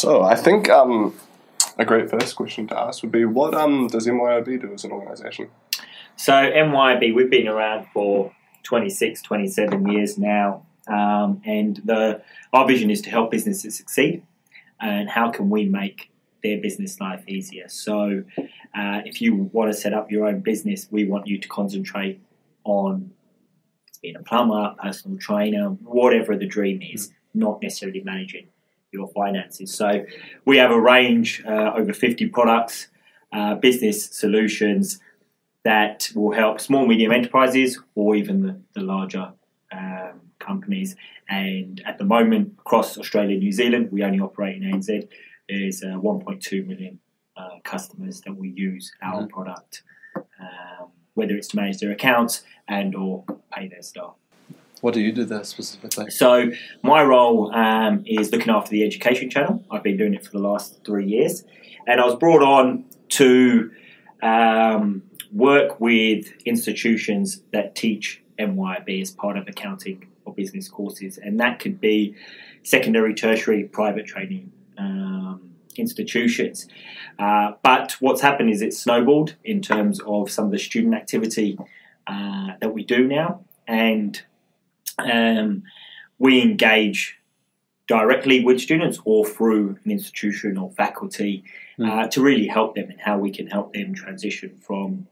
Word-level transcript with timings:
So 0.00 0.22
I 0.22 0.34
think 0.34 0.70
um, 0.70 1.14
a 1.76 1.84
great 1.84 2.08
first 2.08 2.34
question 2.34 2.66
to 2.68 2.78
ask 2.78 3.02
would 3.02 3.12
be, 3.12 3.26
what 3.26 3.52
um, 3.52 3.86
does 3.86 4.06
MYOB 4.06 4.58
do 4.58 4.72
as 4.72 4.82
an 4.84 4.92
organisation? 4.92 5.50
So 6.16 6.32
MYOB, 6.32 7.14
we've 7.14 7.28
been 7.28 7.46
around 7.46 7.86
for 7.92 8.32
26, 8.62 9.20
27 9.20 9.88
years 9.88 10.16
now, 10.16 10.64
um, 10.88 11.42
and 11.44 11.82
the 11.84 12.22
our 12.54 12.66
vision 12.66 12.90
is 12.90 13.02
to 13.02 13.10
help 13.10 13.30
businesses 13.30 13.76
succeed. 13.76 14.22
And 14.80 15.10
how 15.10 15.30
can 15.30 15.50
we 15.50 15.66
make 15.66 16.10
their 16.42 16.58
business 16.62 16.98
life 16.98 17.22
easier? 17.28 17.68
So, 17.68 18.24
uh, 18.74 19.02
if 19.04 19.20
you 19.20 19.50
want 19.52 19.70
to 19.70 19.78
set 19.78 19.92
up 19.92 20.10
your 20.10 20.26
own 20.26 20.40
business, 20.40 20.88
we 20.90 21.04
want 21.04 21.26
you 21.26 21.36
to 21.36 21.48
concentrate 21.48 22.22
on 22.64 23.12
being 24.00 24.16
a 24.16 24.22
plumber, 24.22 24.74
personal 24.82 25.18
trainer, 25.18 25.68
whatever 25.68 26.38
the 26.38 26.46
dream 26.46 26.80
is, 26.80 27.12
not 27.34 27.60
necessarily 27.60 28.00
managing 28.00 28.46
your 28.92 29.08
finances. 29.08 29.72
So, 29.74 30.04
we 30.44 30.56
have 30.58 30.70
a 30.70 30.80
range 30.80 31.42
uh, 31.46 31.72
over 31.76 31.92
50 31.92 32.26
products, 32.28 32.88
uh, 33.32 33.54
business 33.54 34.04
solutions 34.06 35.00
that 35.64 36.10
will 36.14 36.32
help 36.32 36.60
small, 36.60 36.86
medium 36.86 37.12
enterprises 37.12 37.78
or 37.94 38.16
even 38.16 38.42
the, 38.42 38.60
the 38.74 38.80
larger 38.80 39.32
um, 39.72 40.20
companies. 40.38 40.96
And 41.28 41.80
at 41.86 41.98
the 41.98 42.04
moment, 42.04 42.54
across 42.58 42.98
Australia 42.98 43.32
and 43.34 43.40
New 43.42 43.52
Zealand, 43.52 43.88
we 43.92 44.02
only 44.02 44.20
operate 44.20 44.60
in 44.60 44.62
ANZ. 44.62 45.08
There's 45.48 45.82
uh, 45.82 45.88
1.2 45.98 46.66
million 46.66 46.98
uh, 47.36 47.58
customers 47.62 48.20
that 48.22 48.34
we 48.34 48.48
use 48.48 48.92
our 49.02 49.22
Mhm. 49.22 49.28
product, 49.28 49.82
um, 50.16 50.88
whether 51.14 51.36
it's 51.36 51.48
to 51.48 51.56
manage 51.56 51.78
their 51.78 51.92
accounts 51.92 52.42
and 52.66 52.94
or 52.94 53.24
pay 53.52 53.68
their 53.68 53.82
staff. 53.82 54.14
What 54.80 54.94
do 54.94 55.00
you 55.00 55.12
do 55.12 55.24
there 55.24 55.44
specifically? 55.44 56.10
So 56.10 56.50
my 56.82 57.02
role 57.02 57.54
um, 57.54 58.02
is 58.06 58.32
looking 58.32 58.50
after 58.50 58.70
the 58.70 58.84
education 58.84 59.28
channel. 59.28 59.62
I've 59.70 59.82
been 59.82 59.96
doing 59.96 60.14
it 60.14 60.24
for 60.24 60.30
the 60.30 60.38
last 60.38 60.84
three 60.84 61.06
years, 61.06 61.44
and 61.86 62.00
I 62.00 62.04
was 62.06 62.16
brought 62.16 62.42
on 62.42 62.84
to 63.10 63.70
um, 64.22 65.02
work 65.32 65.80
with 65.80 66.32
institutions 66.44 67.42
that 67.52 67.74
teach 67.74 68.22
MYOB 68.38 69.02
as 69.02 69.10
part 69.10 69.36
of 69.36 69.46
accounting 69.48 70.08
or 70.24 70.32
business 70.34 70.68
courses, 70.68 71.18
and 71.18 71.38
that 71.40 71.58
could 71.58 71.80
be 71.80 72.14
secondary, 72.62 73.14
tertiary, 73.14 73.64
private 73.64 74.06
training 74.06 74.50
um, 74.78 75.50
institutions. 75.76 76.66
Uh, 77.18 77.52
but 77.62 77.96
what's 78.00 78.20
happened 78.20 78.50
is 78.50 78.62
it's 78.62 78.78
snowballed 78.78 79.34
in 79.44 79.60
terms 79.60 80.00
of 80.06 80.30
some 80.30 80.46
of 80.46 80.50
the 80.50 80.58
student 80.58 80.94
activity 80.94 81.58
uh, 82.06 82.48
that 82.60 82.72
we 82.72 82.82
do 82.82 83.06
now, 83.06 83.44
and 83.66 84.22
um, 85.10 85.62
we 86.18 86.42
engage 86.42 87.18
directly 87.86 88.44
with 88.44 88.60
students 88.60 89.00
or 89.04 89.26
through 89.26 89.76
an 89.84 89.90
institution 89.90 90.56
or 90.56 90.70
faculty 90.70 91.42
uh, 91.84 92.06
to 92.06 92.22
really 92.22 92.46
help 92.46 92.76
them 92.76 92.88
and 92.88 93.00
how 93.00 93.18
we 93.18 93.30
can 93.30 93.48
help 93.48 93.72
them 93.74 93.94
transition 93.94 94.56
from 94.60 95.08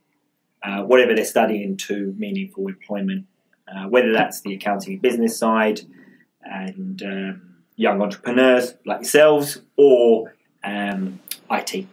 uh, 0.63 0.83
whatever 0.83 1.15
they're 1.15 1.25
studying 1.25 1.77
to 1.77 2.15
meaningful 2.19 2.69
employment, 2.69 3.27
uh, 3.67 3.89
whether 3.89 4.13
that's 4.13 4.43
the 4.43 4.55
accounting 4.55 4.95
and 4.95 5.03
business 5.03 5.37
side 5.37 5.81
and 6.43 7.03
um, 7.03 7.57
young 7.77 8.01
entrepreneurs 8.03 8.75
like 8.85 8.99
yourselves 8.99 9.63
or 9.77 10.35
um, 10.65 11.21
IT. 11.51 11.87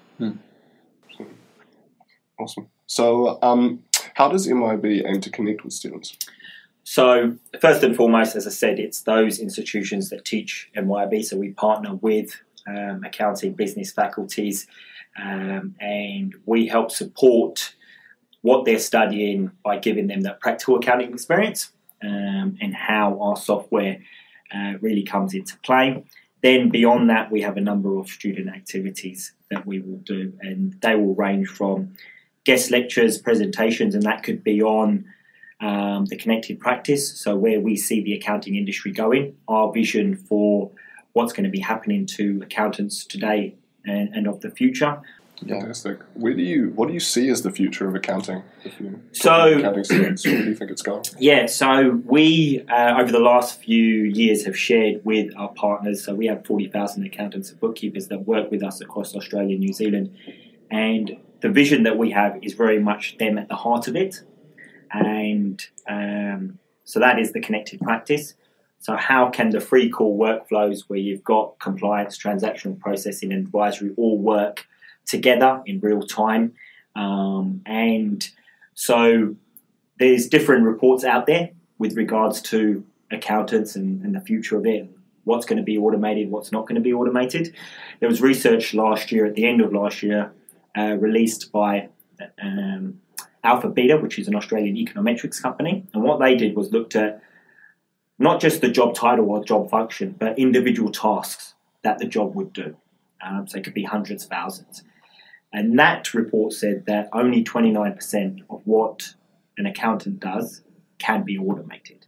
Awesome. 2.40 2.68
So 2.86 3.40
um, 3.42 3.84
how 4.14 4.30
does 4.30 4.48
MYOB 4.48 5.04
aim 5.08 5.22
to 5.22 5.30
connect 5.30 5.64
with 5.64 5.74
students? 5.74 6.18
So, 6.88 7.36
first 7.60 7.82
and 7.82 7.96
foremost, 7.96 8.36
as 8.36 8.46
I 8.46 8.52
said, 8.52 8.78
it's 8.78 9.02
those 9.02 9.40
institutions 9.40 10.12
that 10.12 10.24
teach 10.24 10.70
MYOB. 10.78 11.26
So, 11.26 11.36
we 11.36 11.50
partner 11.50 11.96
with 11.96 12.40
um, 12.68 13.04
accounting 13.04 13.54
business 13.54 13.92
faculties 13.92 14.68
um, 15.20 15.76
and 15.80 16.36
we 16.46 16.68
help 16.68 16.92
support 16.92 17.74
what 18.44 18.66
they're 18.66 18.78
studying 18.78 19.52
by 19.64 19.80
giving 19.80 20.06
them 20.06 20.22
that 20.22 20.40
practical 20.40 20.76
accounting 20.76 21.12
experience 21.12 21.72
um, 22.04 22.56
and 22.62 22.76
how 22.76 23.20
our 23.20 23.36
software 23.36 24.00
uh, 24.54 24.74
really 24.80 25.04
comes 25.04 25.34
into 25.34 25.58
play. 25.60 26.04
Then, 26.44 26.70
beyond 26.70 27.10
that, 27.10 27.32
we 27.32 27.42
have 27.42 27.58
a 27.58 27.62
number 27.62 27.98
of 27.98 28.10
student 28.10 28.50
activities 28.50 29.34
that 29.50 29.66
we 29.66 29.80
will 29.80 29.98
do, 29.98 30.34
and 30.40 30.80
they 30.82 30.94
will 30.94 31.16
range 31.16 31.48
from 31.48 31.96
guest 32.44 32.70
lectures, 32.70 33.18
presentations, 33.18 33.96
and 33.96 34.04
that 34.04 34.22
could 34.22 34.44
be 34.44 34.62
on 34.62 35.06
um, 35.62 36.06
the 36.06 36.18
connected 36.18 36.60
practice, 36.60 37.18
so 37.20 37.36
where 37.36 37.60
we 37.60 37.76
see 37.76 38.04
the 38.04 38.14
accounting 38.14 38.56
industry 38.56 38.92
going, 38.92 39.36
our 39.48 39.72
vision 39.72 40.16
for 40.16 40.72
what's 41.14 41.34
going 41.34 41.46
to 41.46 41.50
be 41.50 41.60
happening 41.60 42.06
to 42.06 42.42
accountants 42.44 43.06
today 43.06 43.56
and, 43.86 44.10
and 44.14 44.28
of 44.28 44.42
the 44.42 44.50
future. 44.52 45.02
Fantastic. 45.40 46.00
Where 46.14 46.34
do 46.34 46.42
you 46.42 46.72
what 46.76 46.88
do 46.88 46.94
you 46.94 47.00
see 47.02 47.30
as 47.30 47.42
the 47.42 47.52
future 47.52 47.88
of 47.90 47.94
accounting? 47.96 48.42
If 48.64 48.80
you 48.80 49.02
So- 49.12 49.58
accounting 49.60 49.84
students, 49.84 50.26
where 50.26 50.42
do 50.42 50.50
you 50.50 50.56
think 50.56 50.72
it's 50.72 50.82
going? 50.82 51.04
Yeah, 51.20 51.46
so 51.48 52.02
we 52.06 52.64
uh, 52.70 53.02
over 53.02 53.12
the 53.12 53.20
last 53.20 53.62
few 53.62 54.04
years 54.22 54.46
have 54.46 54.58
shared 54.58 55.04
with 55.04 55.36
our 55.36 55.50
partners. 55.50 56.04
So 56.06 56.16
we 56.16 56.28
have 56.28 56.46
forty 56.46 56.68
thousand 56.70 57.06
accountants 57.06 57.50
and 57.52 57.60
bookkeepers 57.60 58.08
that 58.08 58.20
work 58.26 58.50
with 58.50 58.64
us 58.64 58.80
across 58.80 59.14
Australia 59.14 59.56
and 59.56 59.60
New 59.60 59.74
Zealand, 59.74 60.16
and 60.72 61.18
the 61.42 61.50
vision 61.50 61.84
that 61.84 61.98
we 61.98 62.12
have 62.12 62.40
is 62.42 62.54
very 62.54 62.80
much 62.80 63.18
them 63.18 63.38
at 63.38 63.50
the 63.50 63.56
heart 63.56 63.90
of 63.90 63.96
it, 63.98 64.22
and 64.92 65.66
um, 65.88 66.60
so 66.84 67.00
that 67.00 67.20
is 67.20 67.32
the 67.34 67.42
connected 67.42 67.80
practice. 67.82 68.36
So 68.80 68.96
how 68.96 69.30
can 69.30 69.50
the 69.50 69.60
free 69.60 69.90
call 69.90 70.18
workflows 70.18 70.84
where 70.88 71.00
you've 71.00 71.24
got 71.24 71.58
compliance, 71.60 72.18
transactional 72.18 72.80
processing, 72.80 73.34
and 73.34 73.46
advisory 73.46 73.92
all 73.98 74.18
work 74.18 74.68
together 75.06 75.64
in 75.66 75.80
real 75.80 76.04
time? 76.04 76.54
Um, 76.96 77.62
and 77.66 78.28
so 78.76 79.36
there's 79.98 80.28
different 80.28 80.66
reports 80.66 81.04
out 81.04 81.26
there 81.26 81.50
with 81.80 81.98
regards 81.98 82.42
to 82.44 82.86
accountants 83.12 83.76
and, 83.76 84.04
and 84.04 84.14
the 84.14 84.22
future 84.22 84.58
of 84.58 84.66
it. 84.66 84.90
What's 85.24 85.48
going 85.48 85.58
to 85.58 85.64
be 85.64 85.78
automated, 85.80 86.30
what's 86.30 86.52
not 86.52 86.68
going 86.68 86.76
to 86.76 86.82
be 86.82 86.94
automated. 86.94 87.56
There 88.00 88.10
was 88.10 88.22
research 88.22 88.76
last 88.76 89.12
year, 89.12 89.26
at 89.26 89.34
the 89.34 89.48
end 89.48 89.62
of 89.62 89.74
last 89.74 90.04
year, 90.04 90.32
uh, 90.78 90.98
released 91.00 91.52
by 91.52 91.90
um, 92.40 93.02
AlphaBeta, 93.46 94.02
which 94.02 94.20
is 94.20 94.28
an 94.28 94.36
Australian 94.36 94.76
econometrics 94.76 95.42
company. 95.42 95.86
And 95.94 96.04
what 96.04 96.20
they 96.20 96.36
did 96.36 96.56
was 96.56 96.72
looked 96.72 96.96
at 96.96 97.22
not 98.18 98.42
just 98.42 98.62
the 98.62 98.70
job 98.70 98.96
title 98.96 99.30
or 99.30 99.44
job 99.44 99.70
function, 99.70 100.16
but 100.18 100.40
individual 100.40 100.92
tasks 100.92 101.54
that 101.84 102.00
the 102.00 102.06
job 102.06 102.36
would 102.36 102.54
do. 102.54 102.76
Um, 103.26 103.48
so 103.48 103.58
it 103.58 103.64
could 103.64 103.74
be 103.74 103.84
hundreds, 103.84 104.24
of 104.24 104.30
thousands. 104.30 104.84
And 105.54 105.80
that 105.80 106.14
report 106.14 106.54
said 106.54 106.86
that 106.88 107.10
only 107.14 107.44
29% 107.44 108.42
of 108.50 108.62
what 108.66 109.14
an 109.58 109.66
accountant 109.66 110.20
does 110.20 110.62
can 111.00 111.24
be 111.24 111.38
automated. 111.38 112.08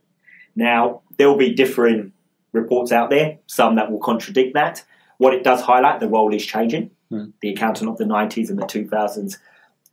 Now, 0.56 1.02
there 1.18 1.30
will 1.30 1.38
be 1.38 1.54
different 1.54 2.14
reports 2.52 2.92
out 2.92 3.10
there, 3.10 3.38
some 3.48 3.76
that 3.76 3.92
will 3.92 4.00
contradict 4.00 4.54
that. 4.56 4.84
What 5.18 5.34
it 5.34 5.44
does 5.44 5.62
highlight, 5.62 6.00
the 6.00 6.10
role 6.10 6.34
is 6.34 6.46
changing. 6.46 6.92
Hmm. 7.10 7.26
The 7.42 7.50
accountant 7.50 7.90
of 7.90 7.98
the 7.98 8.04
90s 8.04 8.50
and 8.50 8.60
the 8.60 8.66
2000s 8.66 9.38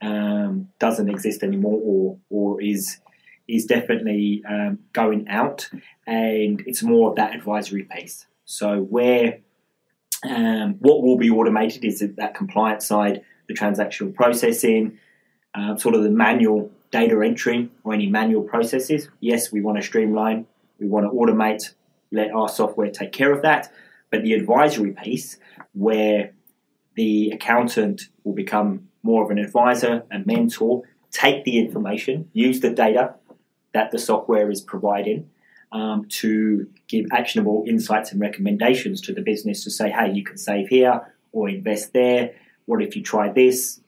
um, 0.05 0.69
doesn't 0.79 1.09
exist 1.09 1.43
anymore 1.43 1.81
or, 1.83 2.19
or 2.31 2.63
is, 2.63 3.01
is 3.49 3.65
definitely 3.67 4.43
um, 4.49 4.79
going 4.93 5.29
out, 5.29 5.69
and 6.07 6.63
it's 6.67 6.83
more 6.83 7.11
of 7.11 7.17
that 7.17 7.35
advisory 7.35 7.85
piece. 7.85 8.27
So, 8.45 8.81
where 8.81 9.39
um, 10.29 10.75
what 10.81 11.03
will 11.03 11.17
be 11.17 11.31
automated 11.31 11.85
is 11.85 12.01
that 12.01 12.35
compliance 12.35 12.87
side, 12.87 13.23
the 13.49 13.55
transactional 13.55 14.15
processing, 14.15 14.99
uh, 15.55 15.77
sort 15.77 15.95
of 15.95 16.03
the 16.03 16.11
manual 16.11 16.71
data 16.91 17.21
entry 17.25 17.71
or 17.83 17.93
any 17.93 18.07
manual 18.07 18.43
processes. 18.43 19.09
Yes, 19.21 19.53
we 19.53 19.61
want 19.61 19.79
to 19.79 19.83
streamline, 19.83 20.47
we 20.79 20.87
want 20.87 21.07
to 21.07 21.11
automate, 21.11 21.75
let 22.11 22.31
our 22.31 22.49
software 22.49 22.91
take 22.91 23.13
care 23.13 23.33
of 23.33 23.43
that. 23.43 23.73
But 24.11 24.23
the 24.23 24.35
advisory 24.35 24.93
piece, 24.93 25.39
where 25.73 26.33
the 26.95 27.31
accountant 27.31 28.03
will 28.23 28.35
become 28.35 28.89
more 29.05 29.23
of 29.23 29.31
an 29.31 29.39
advisor, 29.39 30.03
a 30.11 30.19
mentor, 30.21 30.83
take 31.13 31.45
the 31.45 31.59
information, 31.59 32.29
use 32.33 32.61
the 32.61 32.71
data 32.71 33.15
that 33.73 33.93
the 33.93 33.99
software 33.99 34.51
is 34.51 34.61
providing 34.61 35.31
um, 35.71 36.07
to 36.07 36.69
give 36.89 37.07
actionable 37.13 37.65
insights 37.67 38.11
and 38.13 38.21
recommendations 38.21 39.01
to 39.03 39.13
the 39.13 39.21
business 39.21 39.63
to 39.65 39.71
say, 39.71 39.91
hey, 39.91 40.11
you 40.11 40.25
can 40.25 40.39
save 40.39 40.69
here 40.69 41.13
or 41.33 41.49
invest 41.49 41.93
there. 41.93 42.35
What 42.65 42.83
if 42.83 42.97
you 42.97 43.03
try 43.03 43.31
this? 43.31 43.81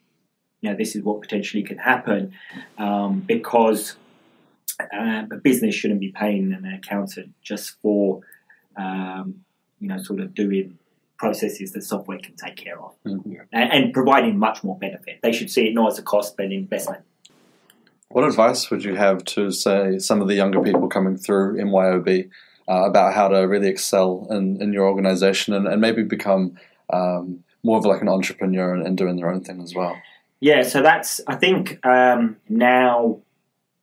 You 0.60 0.70
know, 0.70 0.76
this 0.76 0.94
is 0.94 1.02
what 1.02 1.22
potentially 1.22 1.62
can 1.62 1.78
happen 1.78 2.34
um, 2.76 3.20
because 3.20 3.96
uh, 4.80 5.22
a 5.30 5.36
business 5.36 5.74
shouldn't 5.74 6.00
be 6.00 6.12
paying 6.12 6.52
an 6.52 6.66
accountant 6.66 7.32
just 7.40 7.80
for, 7.80 8.20
um, 8.76 9.44
you 9.80 9.88
know, 9.88 9.98
sort 9.98 10.20
of 10.20 10.34
doing 10.34 10.78
processes 11.18 11.72
that 11.72 11.82
software 11.82 12.18
can 12.18 12.34
take 12.36 12.56
care 12.56 12.80
of 12.80 12.94
Mhm. 13.04 13.46
and, 13.52 13.72
and 13.72 13.92
providing 13.92 14.38
much 14.38 14.62
more 14.62 14.78
benefit. 14.78 15.20
They 15.22 15.32
should 15.32 15.50
see 15.50 15.68
it 15.68 15.74
not 15.74 15.92
as 15.92 15.98
a 15.98 16.02
cost 16.02 16.36
but 16.36 16.46
an 16.46 16.52
investment. 16.52 17.02
What 18.08 18.24
advice 18.24 18.70
would 18.70 18.84
you 18.84 18.94
have 18.94 19.24
to, 19.24 19.50
say, 19.50 19.98
some 19.98 20.22
of 20.22 20.28
the 20.28 20.34
younger 20.34 20.62
people 20.62 20.88
coming 20.88 21.16
through 21.16 21.56
MYOB 21.58 22.30
uh, 22.68 22.84
about 22.88 23.14
how 23.14 23.28
to 23.28 23.38
really 23.48 23.68
excel 23.68 24.26
in, 24.30 24.60
in 24.62 24.72
your 24.72 24.86
organization 24.86 25.54
and, 25.54 25.66
and 25.66 25.80
maybe 25.80 26.02
become 26.02 26.56
um, 26.92 27.42
more 27.62 27.78
of 27.78 27.84
like 27.84 28.02
an 28.02 28.08
entrepreneur 28.08 28.72
and, 28.74 28.86
and, 28.86 28.96
doing 28.96 29.16
their 29.16 29.28
own 29.28 29.42
thing 29.42 29.60
as 29.60 29.74
well. 29.74 29.96
Yeah, 30.38 30.62
so 30.62 30.82
that's 30.82 31.20
I 31.26 31.34
think 31.34 31.84
um, 31.84 32.36
now 32.48 33.20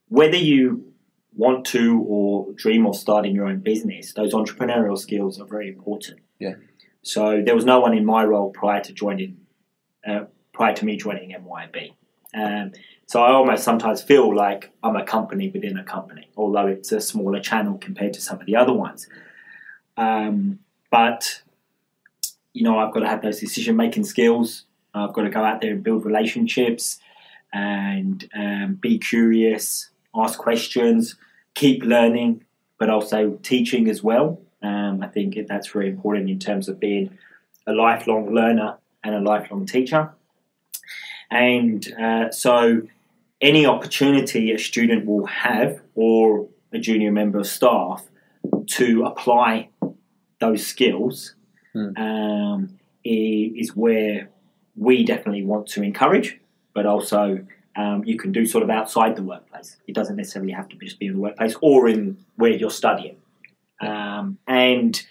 whether 0.08 0.38
you 0.38 0.94
want 1.36 1.66
to 1.66 2.04
or 2.08 2.54
dream 2.56 2.86
of 2.86 2.96
starting 2.96 3.36
your 3.36 3.48
own 3.48 3.60
business, 3.60 4.14
those 4.14 4.34
entrepreneurial 4.34 4.98
skills 4.98 5.40
are 5.40 5.48
very 5.48 5.68
important. 5.68 6.20
Yeah. 6.40 6.54
So 7.04 7.42
there 7.46 7.56
was 7.56 7.66
no 7.66 7.80
one 7.80 7.96
in 7.96 8.06
my 8.06 8.24
role 8.24 8.50
prior 8.50 8.82
to 8.82 8.94
joining, 8.94 9.38
uh, 10.08 10.26
prior 10.54 10.74
to 10.74 10.86
me 10.86 10.98
joining 10.98 11.32
MYOB. 11.32 11.94
Um, 12.34 12.72
so 13.06 13.22
I 13.22 13.32
almost 13.32 13.64
sometimes 13.64 14.02
feel 14.02 14.34
like 14.34 14.72
I'm 14.82 14.96
a 14.96 15.04
company 15.04 15.50
within 15.50 15.78
a 15.78 15.84
company, 15.84 16.30
although 16.36 16.68
it's 16.68 16.92
a 16.92 17.02
smaller 17.02 17.40
channel 17.40 17.78
compared 17.78 18.14
to 18.14 18.22
some 18.22 18.40
of 18.40 18.46
the 18.46 18.56
other 18.56 18.74
ones. 18.74 19.08
Um, 19.98 20.60
but 20.90 21.42
you 22.54 22.64
know, 22.64 22.80
I've 22.80 22.94
got 22.94 23.02
to 23.02 23.08
have 23.08 23.22
those 23.22 23.40
decision 23.40 23.76
making 23.76 24.06
skills. 24.06 24.66
I've 24.94 25.14
got 25.14 25.24
to 25.24 25.30
go 25.30 25.44
out 25.44 25.62
there 25.62 25.72
and 25.72 25.84
build 25.84 26.06
relationships 26.06 27.00
and 27.52 28.28
um, 28.36 28.76
be 28.80 29.00
curious, 29.00 29.90
ask 30.16 30.40
questions, 30.40 31.16
keep 31.56 31.84
learning, 31.84 32.44
but 32.78 32.90
also 32.90 33.38
teaching 33.44 33.90
as 33.90 34.04
well. 34.04 34.40
Um, 34.64 35.04
I 35.04 35.08
think 35.08 35.38
that's 35.48 35.68
very 35.68 35.90
important 35.90 36.30
in 36.30 36.40
terms 36.40 36.70
of 36.70 36.80
being 36.80 37.18
a 37.68 37.74
lifelong 37.74 38.34
learner 38.34 38.78
and 39.04 39.16
a 39.16 39.20
lifelong 39.20 39.66
teacher. 39.66 40.12
And 41.30 41.94
uh, 42.00 42.32
so, 42.32 42.84
any 43.42 43.66
opportunity 43.66 44.52
a 44.52 44.58
student 44.60 45.06
will 45.06 45.26
have, 45.26 45.82
or 45.96 46.48
a 46.72 46.80
junior 46.80 47.12
member 47.12 47.40
of 47.40 47.48
staff, 47.48 48.06
to 48.68 49.04
apply 49.04 49.70
those 50.40 50.66
skills 50.66 51.36
Hmm. 51.74 51.98
um, 51.98 52.80
is 53.04 53.76
where 53.76 54.30
we 54.76 55.04
definitely 55.04 55.44
want 55.44 55.68
to 55.70 55.82
encourage, 55.82 56.40
but 56.74 56.86
also 56.86 57.46
um, 57.76 58.04
you 58.06 58.18
can 58.18 58.32
do 58.32 58.46
sort 58.46 58.64
of 58.64 58.70
outside 58.70 59.16
the 59.16 59.24
workplace. 59.24 59.78
It 59.88 59.96
doesn't 59.96 60.16
necessarily 60.16 60.52
have 60.52 60.70
to 60.70 60.76
just 60.78 61.00
be 61.00 61.08
in 61.08 61.14
the 61.14 61.20
workplace 61.20 61.56
or 61.62 61.88
in 61.90 62.18
where 62.36 62.52
you're 62.52 62.70
studying. 62.70 63.18
Um, 63.88 64.38
and 64.48 65.02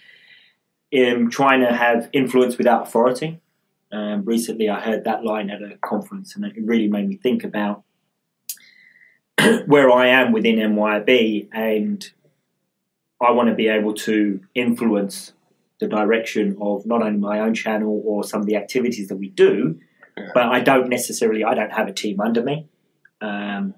in 0.93 1.29
trying 1.31 1.61
to 1.61 1.73
have 1.73 2.07
influence 2.13 2.57
without 2.57 2.83
authority. 2.87 3.39
Um, 3.91 4.23
recently, 4.25 4.69
I 4.69 4.79
heard 4.79 5.03
that 5.05 5.25
line 5.25 5.49
at 5.49 5.61
a 5.61 5.75
conference, 5.77 6.35
and 6.35 6.45
it 6.45 6.53
really 6.57 6.87
made 6.87 7.09
me 7.09 7.15
think 7.17 7.43
about 7.43 7.83
where 9.65 9.91
I 9.91 10.07
am 10.07 10.31
within 10.31 10.57
MYOB, 10.57 11.47
and 11.51 12.11
I 13.19 13.31
want 13.31 13.49
to 13.49 13.55
be 13.55 13.67
able 13.67 13.95
to 13.95 14.39
influence 14.53 15.33
the 15.79 15.87
direction 15.87 16.57
of 16.61 16.85
not 16.85 17.01
only 17.01 17.19
my 17.19 17.39
own 17.39 17.55
channel 17.55 18.01
or 18.05 18.23
some 18.23 18.41
of 18.41 18.45
the 18.47 18.55
activities 18.55 19.07
that 19.07 19.17
we 19.17 19.29
do, 19.29 19.79
Yeah. 20.15 20.29
but 20.35 20.43
I 20.43 20.59
don't 20.59 20.89
necessarily 20.89 21.43
I 21.43 21.55
don't 21.55 21.71
have 21.71 21.87
a 21.87 21.93
team 21.93 22.19
under 22.19 22.43
me, 22.43 22.67
um, 23.19 23.73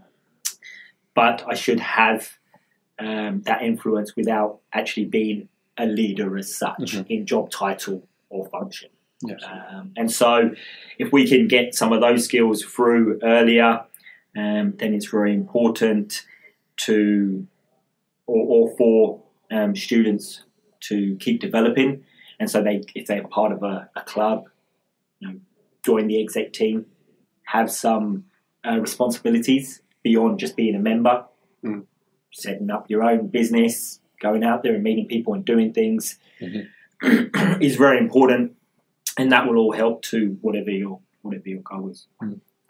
but 1.13 1.45
I 1.48 1.56
should 1.56 1.80
have 1.80 2.38
um, 3.00 3.42
that 3.42 3.62
influence 3.62 4.15
without 4.15 4.59
actually 4.74 5.06
being 5.06 5.50
a 5.77 5.86
leader 5.86 6.38
as 6.38 6.56
such 6.56 6.77
Mhm. 6.94 7.06
in 7.09 7.25
job 7.25 7.50
title 7.50 8.07
or 8.30 8.47
function. 8.50 8.89
Yes. 9.25 9.42
Um, 9.44 9.92
and 9.97 10.12
so, 10.12 10.51
if 11.00 11.12
we 11.12 11.27
can 11.27 11.47
get 11.47 11.74
some 11.75 11.92
of 11.94 12.01
those 12.01 12.25
skills 12.25 12.63
through 12.63 13.19
earlier, 13.24 13.81
um, 14.36 14.74
then 14.77 14.94
it's 14.94 15.07
very 15.07 15.33
important 15.33 16.25
to, 16.77 17.47
or, 18.27 18.45
or 18.69 18.77
for 18.77 19.24
um, 19.51 19.75
students 19.75 20.44
to 20.81 21.15
keep 21.18 21.39
developing. 21.41 22.03
And 22.39 22.50
so, 22.51 22.62
they 22.62 22.83
if 22.94 23.07
they're 23.07 23.27
part 23.27 23.51
of 23.51 23.63
a, 23.63 23.89
a 23.95 24.01
club, 24.01 24.45
you 25.19 25.27
know, 25.30 25.36
join 25.86 26.07
the 26.07 26.21
exec 26.21 26.53
team, 26.53 26.86
have 27.45 27.71
some 27.71 28.25
uh, 28.68 28.80
responsibilities 28.80 29.81
beyond 30.03 30.39
just 30.39 30.56
being 30.56 30.75
a 30.75 30.80
member, 30.80 31.25
Mm. 31.63 31.86
Setting 32.36 32.70
up 32.70 32.90
your 32.90 33.04
own 33.04 33.28
business, 33.28 34.00
going 34.22 34.44
out 34.44 34.62
there 34.64 34.76
and 34.76 34.84
meeting 34.84 35.08
people 35.08 35.34
and 35.34 35.46
doing 35.46 35.74
things 35.74 36.20
is 37.62 37.76
very 37.76 37.98
important, 37.98 38.56
and 39.18 39.32
that 39.32 39.48
will 39.48 39.58
all 39.58 39.72
help 39.72 40.02
to 40.04 40.38
whatever 40.42 40.70
your 40.70 41.00
whatever 41.22 41.50
your 41.50 41.62
goal 41.62 41.90
is. 41.90 42.08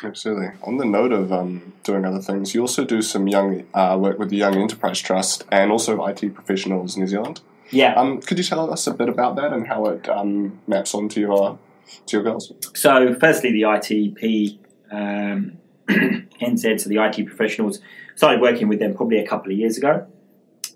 Absolutely. 0.03 0.49
On 0.63 0.77
the 0.77 0.85
note 0.85 1.11
of 1.11 1.31
um, 1.31 1.73
doing 1.83 2.05
other 2.05 2.21
things, 2.21 2.53
you 2.53 2.61
also 2.61 2.83
do 2.83 3.01
some 3.01 3.27
young 3.27 3.65
uh, 3.73 3.97
work 3.99 4.19
with 4.19 4.29
the 4.29 4.37
Young 4.37 4.55
Enterprise 4.55 4.99
Trust 4.99 5.45
and 5.51 5.71
also 5.71 6.05
IT 6.05 6.33
Professionals 6.33 6.97
New 6.97 7.07
Zealand. 7.07 7.41
Yeah. 7.71 7.93
Um, 7.95 8.21
could 8.21 8.37
you 8.37 8.43
tell 8.43 8.71
us 8.71 8.87
a 8.87 8.93
bit 8.93 9.09
about 9.09 9.35
that 9.37 9.53
and 9.53 9.67
how 9.67 9.85
it 9.87 10.07
um, 10.09 10.59
maps 10.67 10.93
onto 10.93 11.21
your 11.21 11.57
to 12.07 12.17
your 12.17 12.23
goals? 12.23 12.51
So, 12.73 13.15
firstly, 13.15 13.51
the 13.51 13.61
ITP 13.61 14.59
um, 14.91 15.57
NZ, 15.89 16.81
so 16.81 16.89
the 16.89 16.97
IT 16.97 17.25
professionals, 17.25 17.79
started 18.15 18.41
working 18.41 18.67
with 18.67 18.79
them 18.79 18.93
probably 18.93 19.19
a 19.19 19.27
couple 19.27 19.51
of 19.51 19.57
years 19.57 19.77
ago. 19.77 20.07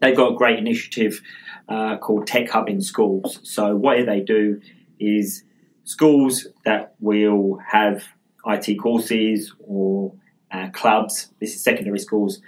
They've 0.01 0.15
got 0.15 0.33
a 0.33 0.35
great 0.35 0.59
initiative 0.59 1.21
uh, 1.67 1.97
called 1.97 2.27
Tech 2.27 2.49
Hub 2.49 2.69
in 2.69 2.81
Schools. 2.81 3.39
So, 3.43 3.75
what 3.75 4.05
they 4.05 4.21
do 4.21 4.61
is 4.99 5.43
schools 5.83 6.47
that 6.65 6.95
will 6.99 7.59
have 7.71 8.03
IT 8.45 8.77
courses 8.79 9.53
or 9.59 10.13
uh, 10.51 10.69
clubs, 10.69 11.31
this 11.39 11.53
is 11.55 11.63
secondary 11.63 11.99
schools, 11.99 12.41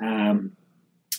um, 0.00 0.52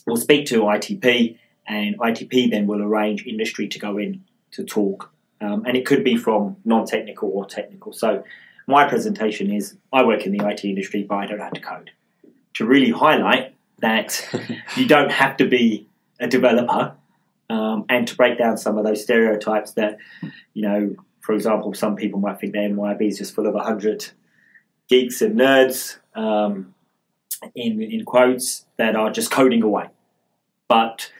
will 0.06 0.18
speak 0.18 0.46
to 0.48 0.62
ITP, 0.62 1.38
and 1.68 1.98
ITP 2.00 2.52
then 2.52 2.68
will 2.68 2.82
arrange 2.82 3.26
industry 3.26 3.68
to 3.68 3.80
go 3.80 3.98
in 3.98 4.24
to 4.52 4.64
talk 4.64 5.12
um, 5.42 5.64
and 5.66 5.78
it 5.78 5.86
could 5.86 6.04
be 6.04 6.18
from 6.18 6.58
non-technical 6.66 7.30
or 7.30 7.46
technical. 7.46 7.94
So 7.94 8.24
my 8.68 8.88
presentation 8.88 9.52
is 9.52 9.78
I 9.94 10.04
work 10.04 10.26
in 10.26 10.36
the 10.36 10.46
IT 10.48 10.66
industry, 10.66 11.04
but 11.04 11.16
I 11.16 11.26
don't 11.26 11.40
have 11.40 11.54
to 11.54 11.62
code. 11.62 11.92
To 12.57 12.65
really 12.65 12.92
highlight 12.92 13.56
that 13.80 14.27
you 14.75 14.88
don't 14.88 15.12
have 15.12 15.38
to 15.38 15.48
be 15.48 15.88
a 16.19 16.27
developer, 16.27 16.94
um, 17.49 17.85
and 17.90 18.07
to 18.07 18.16
break 18.16 18.37
down 18.37 18.57
some 18.57 18.78
of 18.78 18.83
those 18.83 19.04
stereotypes 19.04 19.71
that, 19.73 19.97
you 20.54 20.64
know, 20.64 20.95
for 21.21 21.33
example, 21.33 21.73
some 21.73 21.95
people 21.95 22.19
might 22.19 22.40
think 22.40 22.54
the 22.54 22.59
MYOB 22.59 23.07
is 23.07 23.18
just 23.18 23.35
full 23.35 23.47
of 23.47 23.56
hundred 23.56 24.09
geeks 24.90 25.21
and 25.21 25.40
nerds, 25.40 25.97
um, 26.16 26.73
in 27.56 27.81
in 27.81 28.06
quotes 28.06 28.66
that 28.78 28.95
are 28.95 29.11
just 29.11 29.31
coding 29.31 29.64
away, 29.64 29.87
but 30.68 31.11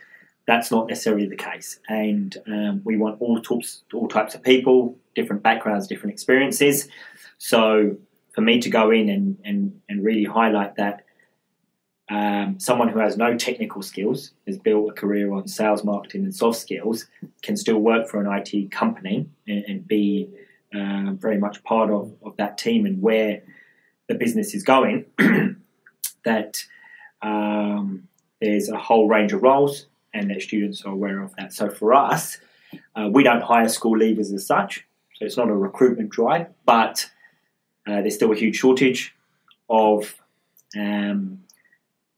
that's 0.48 0.72
not 0.72 0.88
necessarily 0.88 1.27
the 1.27 1.36
case. 1.36 1.79
And 1.89 2.36
um, 2.48 2.82
we 2.86 2.98
want 2.98 3.22
all 3.22 3.39
types, 3.41 3.84
all 3.94 4.08
types 4.08 4.34
of 4.34 4.41
people, 4.41 4.98
different 5.13 5.44
backgrounds, 5.44 5.88
different 5.88 6.13
experiences. 6.13 6.88
So 7.38 7.98
for 8.34 8.41
me 8.41 8.60
to 8.62 8.70
go 8.70 8.89
in 8.89 9.10
and, 9.10 9.38
and, 9.44 9.82
and 9.89 10.03
really 10.03 10.24
highlight 10.24 10.77
that 10.77 11.03
um, 12.10 12.60
someone 12.60 12.88
who 12.88 13.00
has 13.00 13.18
no 13.18 13.38
technical 13.38 13.82
skills, 13.82 14.32
has 14.46 14.58
built 14.58 14.90
a 14.90 14.94
career 14.94 15.34
on 15.34 15.48
sales, 15.48 15.84
marketing, 15.84 16.24
and 16.24 16.34
soft 16.34 16.60
skills, 16.60 17.06
can 17.42 17.58
still 17.58 17.80
work 17.80 18.08
for 18.08 18.22
an 18.22 18.28
IT 18.32 18.72
company 18.72 19.28
and, 19.48 19.66
and 19.68 19.88
be 19.88 20.30
uh, 20.74 21.12
very 21.14 21.38
much 21.38 21.64
part 21.64 21.90
of, 21.90 22.14
of 22.24 22.36
that 22.38 22.58
team 22.58 22.86
and 22.86 23.02
where 23.02 23.42
the 24.08 24.16
business 24.16 24.54
is 24.54 24.64
going. 24.64 25.06
that 26.24 26.64
um, 27.22 28.08
there's 28.42 28.70
a 28.70 28.78
whole 28.78 29.08
range 29.08 29.34
of 29.34 29.44
roles 29.44 29.88
and 30.14 30.30
that 30.30 30.42
students 30.42 30.84
are 30.84 30.92
aware 30.92 31.22
of 31.22 31.36
that. 31.36 31.54
So 31.54 31.70
for 31.70 31.94
us, 31.94 32.38
uh, 32.96 33.10
we 33.12 33.24
don't 33.24 33.42
hire 33.42 33.68
school 33.70 33.98
leavers 33.98 34.34
as 34.34 34.46
such, 34.46 34.86
so 35.14 35.26
it's 35.26 35.38
not 35.38 35.50
a 35.50 35.54
recruitment 35.54 36.10
drive, 36.10 36.48
but 36.66 37.10
uh, 37.88 38.02
there's 38.02 38.16
still 38.16 38.32
a 38.32 38.36
huge 38.36 38.56
shortage 38.56 39.16
of 39.70 40.16
um, 40.78 41.40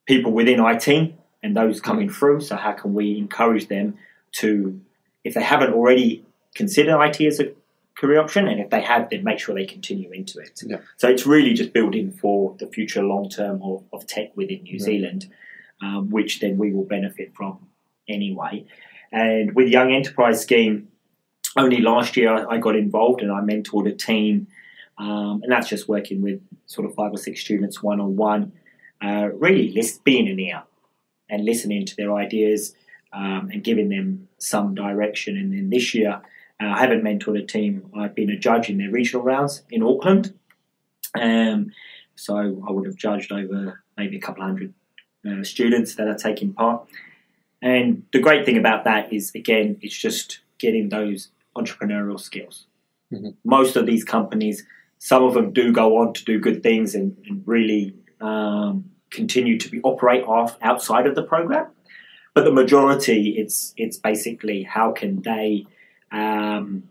people 0.10 0.32
within 0.32 0.60
IT 0.60 1.14
and 1.44 1.56
those 1.56 1.80
coming 1.80 2.10
through. 2.10 2.42
So 2.42 2.56
how 2.56 2.74
can 2.74 2.96
we 2.96 3.18
encourage 3.18 3.68
them 3.68 3.98
to, 4.34 4.82
if 5.24 5.36
they 5.36 5.44
haven't 5.44 5.72
already 5.72 6.26
considered 6.56 7.00
IT 7.00 7.22
as 7.22 7.40
a 7.40 7.54
career 7.96 8.20
option, 8.20 8.48
and 8.48 8.60
if 8.60 8.72
they 8.72 8.82
have, 8.82 9.10
then 9.12 9.24
make 9.24 9.40
sure 9.40 9.54
they 9.54 9.66
continue 9.66 10.12
into 10.12 10.40
it. 10.40 10.62
Yeah. 10.66 10.78
So 10.98 11.10
it's 11.10 11.28
really 11.28 11.54
just 11.54 11.74
building 11.74 12.12
for 12.12 12.56
the 12.58 12.66
future 12.66 13.04
long 13.04 13.30
term 13.30 13.62
of, 13.62 13.84
of 13.94 14.08
tech 14.08 14.36
within 14.36 14.64
New 14.64 14.78
Yeah. 14.78 14.86
Zealand, 14.86 15.32
um, 15.82 16.10
which 16.10 16.40
then 16.40 16.58
we 16.58 16.74
will 16.74 16.86
benefit 16.86 17.36
from 17.36 17.60
anyway. 18.08 18.66
And 19.12 19.54
with 19.54 19.68
Young 19.68 19.92
Enterprise 19.92 20.42
Scheme, 20.42 20.88
only 21.56 21.82
last 21.82 22.18
year 22.18 22.34
I 22.34 22.56
I 22.56 22.58
got 22.58 22.76
involved 22.76 23.22
and 23.22 23.32
I 23.32 23.42
mentored 23.42 23.88
a 23.88 23.96
team, 24.10 24.48
um, 24.98 25.42
and 25.44 25.52
that's 25.52 25.68
just 25.68 25.88
working 25.88 26.22
with 26.22 26.42
sort 26.66 26.88
of 26.88 26.96
five 26.96 27.12
or 27.12 27.18
six 27.18 27.42
students 27.42 27.84
one 27.84 28.00
on 28.00 28.16
one, 28.16 28.54
really 29.02 29.72
list, 29.72 30.04
being 30.04 30.28
an 30.28 30.40
ear 30.40 30.64
and 31.30 31.46
listening 31.46 31.86
to 31.86 31.96
their 31.96 32.14
ideas 32.14 32.76
um, 33.14 33.50
and 33.52 33.64
giving 33.64 33.90
them 33.90 34.28
some 34.38 34.76
direction. 34.76 35.38
And 35.38 35.54
then 35.54 35.70
this 35.70 35.94
year, 35.94 36.22
uh, 36.62 36.68
I 36.68 36.80
haven't 36.80 37.04
mentored 37.04 37.42
a 37.42 37.46
team. 37.46 37.92
I've 37.96 38.16
been 38.16 38.30
a 38.30 38.38
judge 38.38 38.70
in 38.70 38.78
their 38.78 38.92
regional 38.92 39.24
rounds 39.24 39.64
in 39.72 39.84
Auckland. 39.84 40.34
Um, 41.20 41.72
so 42.16 42.36
I 42.38 42.72
would 42.72 42.86
have 42.86 42.96
judged 42.96 43.32
over 43.32 43.82
maybe 43.98 44.18
a 44.18 44.20
couple 44.20 44.44
of 44.44 44.50
hundred 44.50 44.74
uh, 45.28 45.44
students 45.44 45.96
that 45.96 46.08
are 46.08 46.18
taking 46.18 46.54
part. 46.54 46.88
And 47.62 48.04
the 48.14 48.20
great 48.20 48.46
thing 48.46 48.58
about 48.58 48.84
that 48.86 49.12
is, 49.12 49.34
again, 49.36 49.78
it's 49.82 49.98
just 49.98 50.40
getting 50.58 50.90
those 50.90 51.30
entrepreneurial 51.56 52.20
skills. 52.20 52.66
Mhm. 53.12 53.36
Most 53.44 53.76
of 53.76 53.86
these 53.86 54.04
companies, 54.04 54.66
some 54.98 55.24
of 55.24 55.34
them 55.34 55.52
do 55.52 55.72
go 55.72 55.98
on 55.98 56.14
to 56.14 56.26
do 56.26 56.40
good 56.40 56.62
things 56.62 56.96
and, 56.96 57.18
and 57.28 57.44
really 57.46 57.96
um, 58.22 58.92
continue 59.10 59.58
to 59.58 59.70
be 59.70 59.82
operate 59.82 60.24
off 60.26 60.58
outside 60.62 61.08
of 61.08 61.16
the 61.16 61.24
program. 61.24 61.68
But 62.34 62.46
the 62.46 62.52
majority, 62.52 63.36
it's 63.38 63.74
it's 63.78 63.98
basically 63.98 64.64
how 64.64 64.92
can 64.92 65.22
they 65.22 65.66
um, 66.12 66.84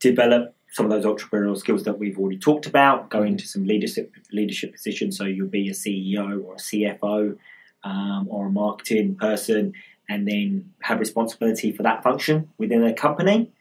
develop 0.00 0.54
some 0.72 0.90
of 0.90 0.90
those 0.90 1.04
entrepreneurial 1.04 1.56
skills 1.56 1.84
that 1.84 2.00
we've 2.00 2.18
already 2.18 2.38
talked 2.38 2.66
about, 2.66 3.08
go 3.08 3.22
into 3.22 3.46
some 3.46 3.64
leadership 3.64 4.12
leadership 4.32 4.72
positions. 4.72 5.16
So 5.16 5.24
you'll 5.24 5.48
be 5.48 5.68
a 5.68 5.72
CEO 5.72 6.44
or 6.44 6.54
a 6.54 6.58
CFO 6.58 7.36
um, 7.84 8.26
or 8.28 8.48
a 8.48 8.50
marketing 8.50 9.14
person, 9.14 9.74
and 10.08 10.26
then 10.26 10.72
have 10.80 10.98
responsibility 10.98 11.70
for 11.72 11.84
that 11.84 12.02
function 12.02 12.50
within 12.58 12.84
a 12.84 12.92
company. 12.92 13.52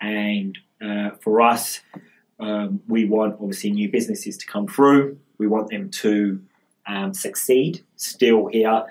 And 0.00 0.58
uh, 0.80 1.10
for 1.22 1.40
us, 1.40 1.80
um, 2.38 2.80
we 2.86 3.04
want 3.04 3.36
obviously 3.40 3.70
new 3.70 3.90
businesses 3.90 4.36
to 4.36 4.46
come 4.46 4.68
through. 4.68 5.18
We 5.38 5.46
want 5.46 5.70
them 5.70 5.90
to 5.90 6.40
um, 6.86 7.14
succeed. 7.14 7.84
Still 7.96 8.46
here, 8.46 8.84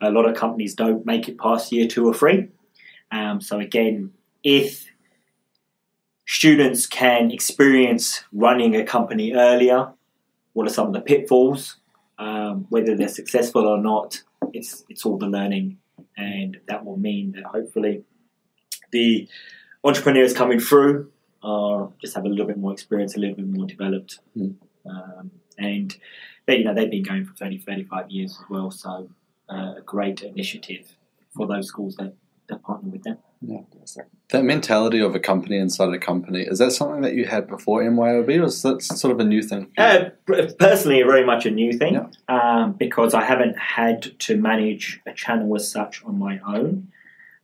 a 0.00 0.10
lot 0.10 0.26
of 0.28 0.36
companies 0.36 0.74
don't 0.74 1.04
make 1.06 1.28
it 1.28 1.38
past 1.38 1.72
year 1.72 1.86
two 1.86 2.06
or 2.06 2.14
three. 2.14 2.48
Um, 3.10 3.40
so 3.40 3.58
again, 3.60 4.12
if 4.42 4.86
students 6.26 6.86
can 6.86 7.30
experience 7.30 8.24
running 8.32 8.74
a 8.76 8.84
company 8.84 9.32
earlier, 9.34 9.92
what 10.52 10.66
are 10.66 10.70
some 10.72 10.88
of 10.88 10.92
the 10.92 11.00
pitfalls? 11.00 11.76
Um, 12.18 12.66
whether 12.70 12.96
they're 12.96 13.08
successful 13.08 13.66
or 13.66 13.78
not, 13.80 14.22
it's 14.52 14.84
it's 14.88 15.04
all 15.04 15.18
the 15.18 15.26
learning, 15.26 15.78
and 16.16 16.58
that 16.68 16.84
will 16.84 16.96
mean 16.96 17.32
that 17.32 17.44
hopefully 17.44 18.04
the 18.92 19.28
entrepreneurs 19.82 20.32
coming 20.32 20.60
through 20.60 21.10
are 21.42 21.90
just 22.00 22.14
have 22.14 22.24
a 22.24 22.28
little 22.28 22.46
bit 22.46 22.56
more 22.56 22.72
experience, 22.72 23.16
a 23.16 23.18
little 23.18 23.34
bit 23.36 23.46
more 23.46 23.66
developed, 23.66 24.20
Mm. 24.36 24.54
um, 24.86 25.30
and 25.58 25.96
they, 26.46 26.58
you 26.58 26.64
know 26.64 26.74
they've 26.74 26.90
been 26.90 27.02
going 27.02 27.24
for 27.24 27.34
30, 27.34 27.58
35 27.58 28.10
years 28.10 28.32
as 28.32 28.50
well. 28.50 28.70
So 28.70 29.08
uh, 29.48 29.74
a 29.78 29.82
great 29.84 30.22
initiative 30.22 30.96
for 31.36 31.46
those 31.46 31.68
schools 31.68 31.96
that, 31.96 32.14
that 32.48 32.62
partner 32.62 32.90
with 32.90 33.02
them. 33.02 33.18
That 34.30 34.42
mentality 34.44 35.00
of 35.00 35.14
a 35.14 35.20
company 35.20 35.58
inside 35.58 35.92
a 35.92 35.98
company, 35.98 36.42
is 36.42 36.58
that 36.58 36.72
something 36.72 37.02
that 37.02 37.14
you 37.14 37.26
had 37.26 37.46
before 37.46 37.82
MYOB 37.82 38.40
or 38.40 38.44
is 38.44 38.62
that 38.62 38.82
sort 38.82 39.12
of 39.12 39.20
a 39.20 39.24
new 39.24 39.42
thing? 39.42 39.70
Uh, 39.76 40.06
personally, 40.58 41.02
very 41.02 41.24
much 41.24 41.44
a 41.44 41.50
new 41.50 41.72
thing 41.72 41.94
Yeah. 41.94 42.06
um, 42.28 42.72
because 42.72 43.12
I 43.12 43.22
haven't 43.24 43.58
had 43.58 44.18
to 44.20 44.36
manage 44.36 45.00
a 45.06 45.12
channel 45.12 45.54
as 45.56 45.70
such 45.70 46.02
on 46.04 46.18
my 46.18 46.40
own. 46.46 46.88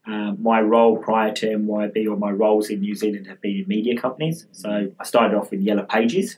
Um, 0.06 0.38
my 0.42 0.60
role 0.60 0.96
prior 0.96 1.32
to 1.34 1.46
MYOB 1.58 2.06
or 2.08 2.16
my 2.16 2.30
roles 2.30 2.70
in 2.70 2.80
New 2.80 2.94
Zealand 2.94 3.26
have 3.26 3.40
been 3.42 3.56
in 3.58 3.68
media 3.68 4.00
companies. 4.00 4.46
So 4.52 4.90
I 4.98 5.04
started 5.04 5.36
off 5.36 5.50
with 5.50 5.60
Yellow 5.60 5.82
Pages. 5.84 6.36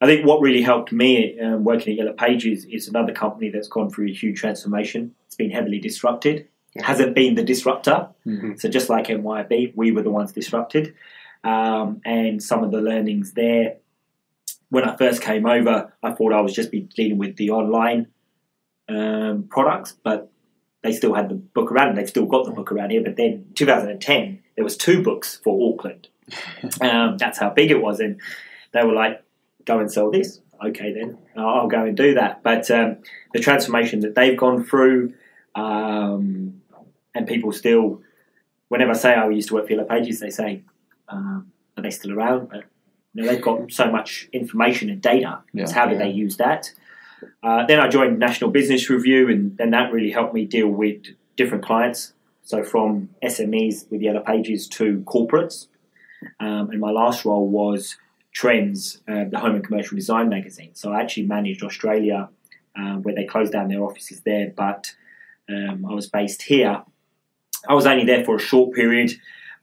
I 0.00 0.06
think 0.06 0.26
what 0.26 0.40
really 0.40 0.62
helped 0.62 0.92
me 0.92 1.38
um, 1.40 1.64
working 1.64 1.92
at 1.92 1.98
Yellow 1.98 2.12
Pages 2.12 2.64
is 2.66 2.88
another 2.88 3.12
company 3.12 3.50
that's 3.50 3.68
gone 3.68 3.90
through 3.90 4.08
a 4.08 4.12
huge 4.12 4.38
transformation. 4.38 5.14
It's 5.26 5.36
been 5.36 5.50
heavily 5.50 5.78
disrupted. 5.78 6.48
It 6.74 6.82
hasn't 6.84 7.14
been 7.14 7.34
the 7.34 7.42
disruptor. 7.42 8.08
Mhm. 8.26 8.60
So 8.60 8.68
just 8.68 8.90
like 8.90 9.06
MYOB, 9.06 9.72
we 9.74 9.92
were 9.92 10.02
the 10.02 10.10
ones 10.10 10.32
disrupted. 10.32 10.94
Um, 11.42 12.02
and 12.04 12.42
some 12.42 12.62
of 12.62 12.70
the 12.72 12.80
learnings 12.80 13.32
there 13.32 13.76
when 14.68 14.84
I 14.84 14.96
first 14.96 15.22
came 15.22 15.46
over, 15.46 15.92
I 16.02 16.12
thought 16.12 16.32
I 16.32 16.40
was 16.40 16.52
just 16.52 16.70
be 16.70 16.80
dealing 16.80 17.18
with 17.18 17.36
the 17.36 17.50
online 17.50 18.08
um, 18.88 19.44
products, 19.48 19.96
but 20.02 20.30
they 20.82 20.92
still 20.92 21.14
had 21.14 21.28
the 21.28 21.34
book 21.34 21.70
around. 21.72 21.90
and 21.90 21.98
They've 21.98 22.08
still 22.08 22.26
got 22.26 22.44
the 22.44 22.52
book 22.52 22.72
around 22.72 22.90
here. 22.90 23.02
But 23.02 23.16
then 23.16 23.46
2010, 23.54 24.40
there 24.54 24.64
was 24.64 24.76
two 24.76 25.02
books 25.02 25.40
for 25.42 25.72
Auckland. 25.72 26.08
um, 26.80 27.16
that's 27.18 27.38
how 27.38 27.50
big 27.50 27.70
it 27.70 27.80
was, 27.80 28.00
and 28.00 28.20
they 28.72 28.84
were 28.84 28.92
like, 28.92 29.22
"Go 29.66 29.78
and 29.78 29.92
sell 29.92 30.10
this." 30.10 30.40
Okay, 30.64 30.92
then 30.92 31.18
I'll 31.36 31.68
go 31.68 31.84
and 31.84 31.96
do 31.96 32.14
that. 32.14 32.42
But 32.42 32.70
um, 32.70 32.98
the 33.34 33.40
transformation 33.40 34.00
that 34.00 34.14
they've 34.14 34.36
gone 34.36 34.64
through, 34.64 35.12
um, 35.54 36.62
and 37.14 37.26
people 37.26 37.52
still, 37.52 38.00
whenever 38.68 38.92
I 38.92 38.94
say 38.94 39.14
I 39.14 39.28
used 39.28 39.48
to 39.48 39.54
work 39.54 39.66
for 39.66 39.72
Yellow 39.72 39.84
Pages, 39.84 40.20
they 40.20 40.30
say, 40.30 40.62
um, 41.08 41.52
"Are 41.76 41.82
they 41.82 41.90
still 41.90 42.12
around?" 42.12 42.48
But 42.48 42.64
you 43.12 43.22
know, 43.22 43.32
they've 43.32 43.42
got 43.42 43.70
so 43.70 43.90
much 43.90 44.28
information 44.32 44.88
and 44.88 45.02
data. 45.02 45.40
Yeah. 45.52 45.70
how 45.70 45.86
did 45.86 45.98
they 45.98 46.10
use 46.10 46.36
that? 46.38 46.72
Uh, 47.42 47.66
then 47.66 47.80
I 47.80 47.88
joined 47.88 48.18
National 48.18 48.50
Business 48.50 48.88
Review, 48.90 49.28
and 49.28 49.56
then 49.56 49.70
that 49.70 49.92
really 49.92 50.10
helped 50.10 50.34
me 50.34 50.44
deal 50.44 50.68
with 50.68 51.02
different 51.36 51.64
clients. 51.64 52.12
So 52.42 52.62
from 52.62 53.10
SMEs 53.24 53.90
with 53.90 54.02
Yellow 54.02 54.20
Pages 54.20 54.68
to 54.68 55.02
corporates. 55.06 55.66
Um, 56.40 56.70
and 56.70 56.80
my 56.80 56.90
last 56.90 57.24
role 57.24 57.48
was 57.48 57.96
Trends, 58.36 59.00
uh, 59.08 59.24
the 59.30 59.38
home 59.38 59.54
and 59.54 59.64
commercial 59.64 59.96
design 59.96 60.28
magazine. 60.28 60.74
So 60.74 60.92
I 60.92 61.00
actually 61.00 61.22
managed 61.22 61.62
Australia, 61.62 62.28
uh, 62.78 62.96
where 62.96 63.14
they 63.14 63.24
closed 63.24 63.54
down 63.54 63.68
their 63.68 63.82
offices 63.82 64.20
there, 64.26 64.52
but 64.54 64.94
um, 65.48 65.86
I 65.88 65.94
was 65.94 66.06
based 66.06 66.42
here. 66.42 66.82
I 67.66 67.72
was 67.72 67.86
only 67.86 68.04
there 68.04 68.26
for 68.26 68.36
a 68.36 68.38
short 68.38 68.74
period. 68.74 69.12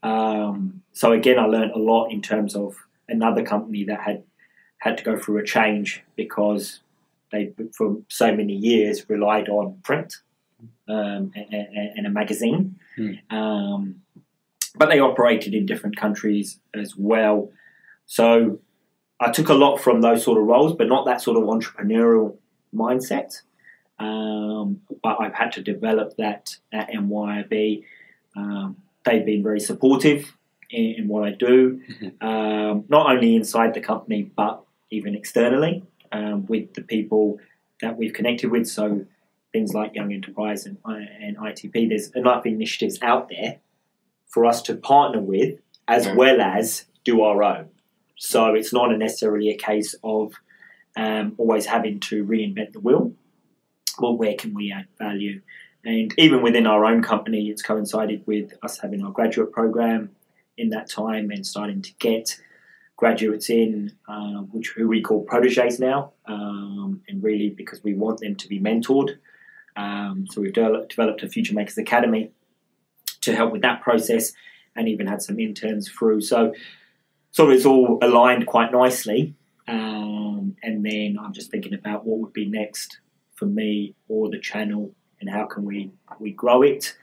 Um, 0.02 0.82
so 0.92 1.12
again, 1.12 1.38
I 1.38 1.46
learned 1.46 1.74
a 1.74 1.78
lot 1.78 2.08
in 2.08 2.20
terms 2.24 2.56
of 2.56 2.76
another 3.08 3.44
company 3.44 3.84
that 3.84 4.02
had 4.02 4.24
had 4.80 4.98
to 4.98 5.04
go 5.04 5.18
through 5.20 5.38
a 5.38 5.46
change 5.46 6.04
because 6.16 6.80
they, 7.32 7.54
for 7.78 7.98
so 8.08 8.36
many 8.36 8.54
years, 8.54 9.08
relied 9.08 9.50
on 9.50 9.78
print 9.84 10.16
um, 10.88 11.32
and, 11.36 11.68
and, 11.96 12.08
a 12.08 12.10
magazine. 12.10 12.80
Um, 13.30 14.02
but 14.76 14.90
they 14.90 15.00
operated 15.00 15.54
in 15.54 15.68
different 15.68 15.96
countries 15.96 16.60
as 16.74 16.96
well. 16.98 17.52
So 18.06 18.60
I 19.20 19.32
took 19.32 19.50
a 19.50 19.54
lot 19.54 19.78
from 19.78 20.02
those 20.02 20.24
sort 20.24 20.38
of 20.38 20.46
roles, 20.46 20.76
but 20.76 20.88
not 20.88 21.06
that 21.06 21.22
sort 21.22 21.38
of 21.38 21.44
entrepreneurial 21.44 22.38
mindset. 22.76 23.42
Um, 24.00 24.82
but 25.02 25.18
I've 25.22 25.34
had 25.34 25.52
to 25.54 25.62
develop 25.62 26.18
that 26.18 26.58
at 26.72 26.90
MYOB. 26.92 27.84
Um, 28.36 28.78
they've 29.06 29.26
been 29.26 29.44
very 29.44 29.60
supportive 29.60 30.36
in, 30.70 30.96
in 30.98 31.08
what 31.08 31.24
I 31.24 31.32
do, 31.32 31.82
um, 32.22 32.86
not 32.90 33.10
only 33.10 33.36
inside 33.36 33.74
the 33.74 33.82
company, 33.82 34.24
but 34.36 34.64
even 34.90 35.16
externally 35.16 35.84
um, 36.12 36.46
with 36.48 36.74
the 36.74 36.82
people 36.82 37.40
that 37.82 37.98
we've 37.98 38.14
connected 38.14 38.52
with. 38.52 38.68
So 38.68 39.06
things 39.52 39.74
like 39.74 39.96
Young 39.96 40.12
Enterprise 40.12 40.66
and, 40.66 40.78
and 40.86 41.38
ITP, 41.38 41.90
there's 41.90 42.10
enough 42.12 42.46
initiatives 42.46 43.00
out 43.02 43.30
there 43.30 43.60
for 44.28 44.46
us 44.46 44.62
to 44.64 44.76
partner 44.76 45.22
with 45.22 45.60
as 45.88 46.08
well 46.16 46.42
as 46.42 46.86
do 47.04 47.22
our 47.22 47.44
own. 47.44 47.70
So 48.24 48.56
it's 48.56 48.72
not 48.72 48.90
necessarily 48.98 49.50
a 49.50 49.58
case 49.58 49.96
of 50.02 50.34
um, 50.96 51.36
always 51.38 51.66
having 51.66 52.00
to 52.02 52.24
reinvent 52.24 52.72
the 52.72 52.80
wheel. 52.80 53.12
Well, 54.00 54.16
where 54.16 54.34
can 54.36 54.54
we 54.54 54.72
add 54.72 54.88
value? 54.98 55.42
And 55.84 56.14
even 56.18 56.42
within 56.42 56.66
our 56.66 56.86
own 56.86 57.04
company, 57.04 57.50
it's 57.50 57.62
coincided 57.62 58.24
with 58.26 58.54
us 58.64 58.80
having 58.80 59.04
our 59.04 59.12
graduate 59.12 59.52
program 59.52 60.12
in 60.58 60.70
that 60.70 60.90
time 60.90 61.32
and 61.32 61.46
starting 61.46 61.82
to 61.82 61.92
get 62.00 62.40
graduates 62.96 63.50
in, 63.50 63.92
uh, 64.08 64.44
which 64.54 64.70
who 64.70 64.88
we 64.88 65.02
call 65.02 65.26
proteges 65.26 65.78
now, 65.78 66.14
um, 66.26 67.02
and 67.10 67.22
really 67.22 67.50
because 67.50 67.84
we 67.84 67.94
want 67.94 68.22
them 68.22 68.38
to 68.38 68.48
be 68.48 68.58
mentored. 68.58 69.18
Um, 69.76 70.28
so 70.32 70.40
we've 70.40 70.54
de- 70.54 70.86
developed 70.88 71.24
a 71.24 71.28
Future 71.28 71.54
Makers 71.54 71.78
Academy 71.78 72.32
to 73.20 73.36
help 73.36 73.52
with 73.52 73.64
that 73.64 73.82
process, 73.82 74.32
and 74.78 74.88
even 74.88 75.08
had 75.08 75.22
some 75.22 75.42
interns 75.42 75.90
through. 75.90 76.22
So, 76.22 76.54
sort 77.34 77.50
of, 77.50 77.56
it's 77.58 77.66
all 77.66 78.00
aligned 78.02 78.48
quite 78.48 78.72
nicely. 78.72 79.36
Um, 79.68 80.56
and 80.64 80.86
then 80.86 81.18
I'm 81.22 81.34
just 81.34 81.52
thinking 81.52 81.74
about 81.74 82.06
what 82.06 82.20
would 82.20 82.34
be 82.34 82.46
next 82.46 83.00
for 83.36 83.46
me 83.46 83.96
or 84.08 84.30
the 84.30 84.40
channel, 84.40 84.94
and 85.20 85.30
how 85.30 85.46
can 85.46 85.66
we 85.66 85.92
we 86.20 86.32
grow 86.32 86.62
it. 86.62 86.96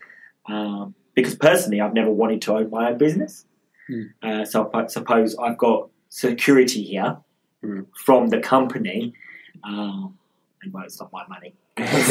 Um, 0.48 0.94
because 1.14 1.34
personally, 1.34 1.80
I've 1.80 1.94
never 1.94 2.10
wanted 2.10 2.40
to 2.42 2.54
own 2.56 2.70
my 2.70 2.90
own 2.90 2.98
business. 2.98 3.44
Uh, 4.22 4.44
so 4.44 4.70
I 4.72 4.86
suppose 4.86 5.36
I've 5.36 5.58
got 5.58 5.90
security 6.08 6.82
here 6.82 7.18
Mm. 7.62 7.86
from 8.06 8.28
the 8.28 8.38
company. 8.40 9.12
Um, 9.64 10.16
and 10.62 10.72
well, 10.72 10.84
it's 10.84 10.98
not 10.98 11.12
my 11.12 11.26
money. 11.28 11.52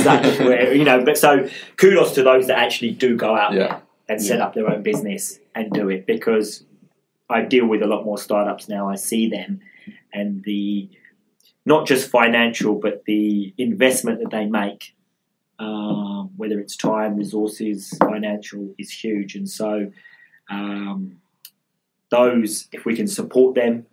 So 0.03 0.45
where, 0.45 0.71
you 0.75 0.83
know, 0.83 1.03
but 1.03 1.17
so 1.17 1.49
kudos 1.77 2.13
to 2.15 2.21
those 2.23 2.45
that 2.47 2.59
actually 2.59 2.91
do 2.91 3.15
go 3.17 3.35
out 3.35 3.53
Yeah. 3.53 3.59
there 3.59 3.81
and 4.09 4.21
set 4.21 4.41
up 4.41 4.53
their 4.53 4.69
own 4.69 4.83
business 4.83 5.39
and 5.55 5.71
do 5.71 5.89
it 5.89 6.05
because 6.05 6.65
I 7.29 7.41
deal 7.41 7.65
with 7.67 7.81
a 7.81 7.88
lot 7.88 8.05
more 8.05 8.17
startups 8.17 8.67
now. 8.67 8.89
I 8.89 8.95
see 8.95 9.29
them 9.29 9.59
and 10.13 10.43
the 10.43 10.89
not 11.65 11.86
just 11.86 12.09
financial, 12.09 12.75
but 12.75 13.05
the 13.05 13.53
investment 13.57 14.19
that 14.19 14.31
they 14.31 14.45
make, 14.45 14.95
um, 15.59 16.31
whether 16.38 16.59
it's 16.59 16.75
time, 16.75 17.15
resources, 17.15 17.93
financial, 18.00 18.74
is 18.79 18.89
huge. 18.91 19.36
And 19.36 19.48
so, 19.48 19.91
um, 20.50 21.17
those, 22.09 22.67
if 22.71 22.86
we 22.86 22.95
can 22.95 23.07
support 23.07 23.53
them, 23.53 23.86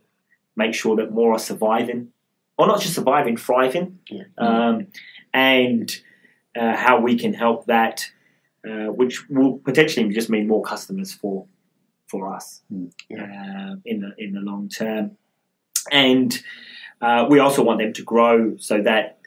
make 0.54 0.72
sure 0.72 0.96
that 0.96 1.12
more 1.12 1.32
are 1.34 1.38
surviving, 1.38 2.08
or 2.56 2.66
not 2.66 2.80
just 2.80 2.94
surviving, 2.94 3.36
thriving, 3.36 3.98
Yeah. 4.08 4.24
um, 4.38 4.86
and 5.34 5.94
uh, 6.58 6.74
how 6.74 6.98
we 7.00 7.18
can 7.18 7.34
help 7.34 7.66
that 7.66 8.06
uh, 8.66 8.86
which 8.90 9.28
will 9.28 9.58
potentially 9.58 10.08
just 10.12 10.30
mean 10.30 10.48
more 10.48 10.62
customers 10.62 11.12
for 11.12 11.46
for 12.06 12.32
us 12.34 12.62
Mm. 12.72 12.90
uh, 13.12 13.76
in 13.84 14.00
the 14.00 14.14
in 14.18 14.32
the 14.32 14.40
long 14.40 14.68
term. 14.68 15.16
And 15.90 16.42
uh, 17.00 17.26
we 17.28 17.38
also 17.38 17.62
want 17.62 17.80
them 17.80 17.92
to 17.92 18.02
grow 18.02 18.56
so 18.56 18.80
that 18.82 19.18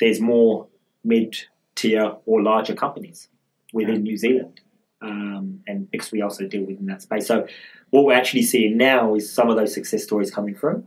there's 0.00 0.20
more 0.20 0.66
mid 1.04 1.36
tier 1.74 2.16
or 2.26 2.42
larger 2.42 2.74
companies 2.74 3.28
within 3.72 4.02
New 4.02 4.16
Zealand. 4.16 4.60
Um, 5.02 5.60
and 5.66 5.90
because 5.90 6.10
we 6.12 6.22
also 6.22 6.46
deal 6.46 6.62
within 6.64 6.86
that 6.86 7.02
space. 7.02 7.26
So, 7.26 7.46
what 7.90 8.04
we're 8.04 8.14
actually 8.14 8.42
seeing 8.42 8.76
now 8.78 9.14
is 9.14 9.30
some 9.30 9.50
of 9.50 9.56
those 9.56 9.74
success 9.74 10.02
stories 10.02 10.30
coming 10.30 10.54
through 10.54 10.84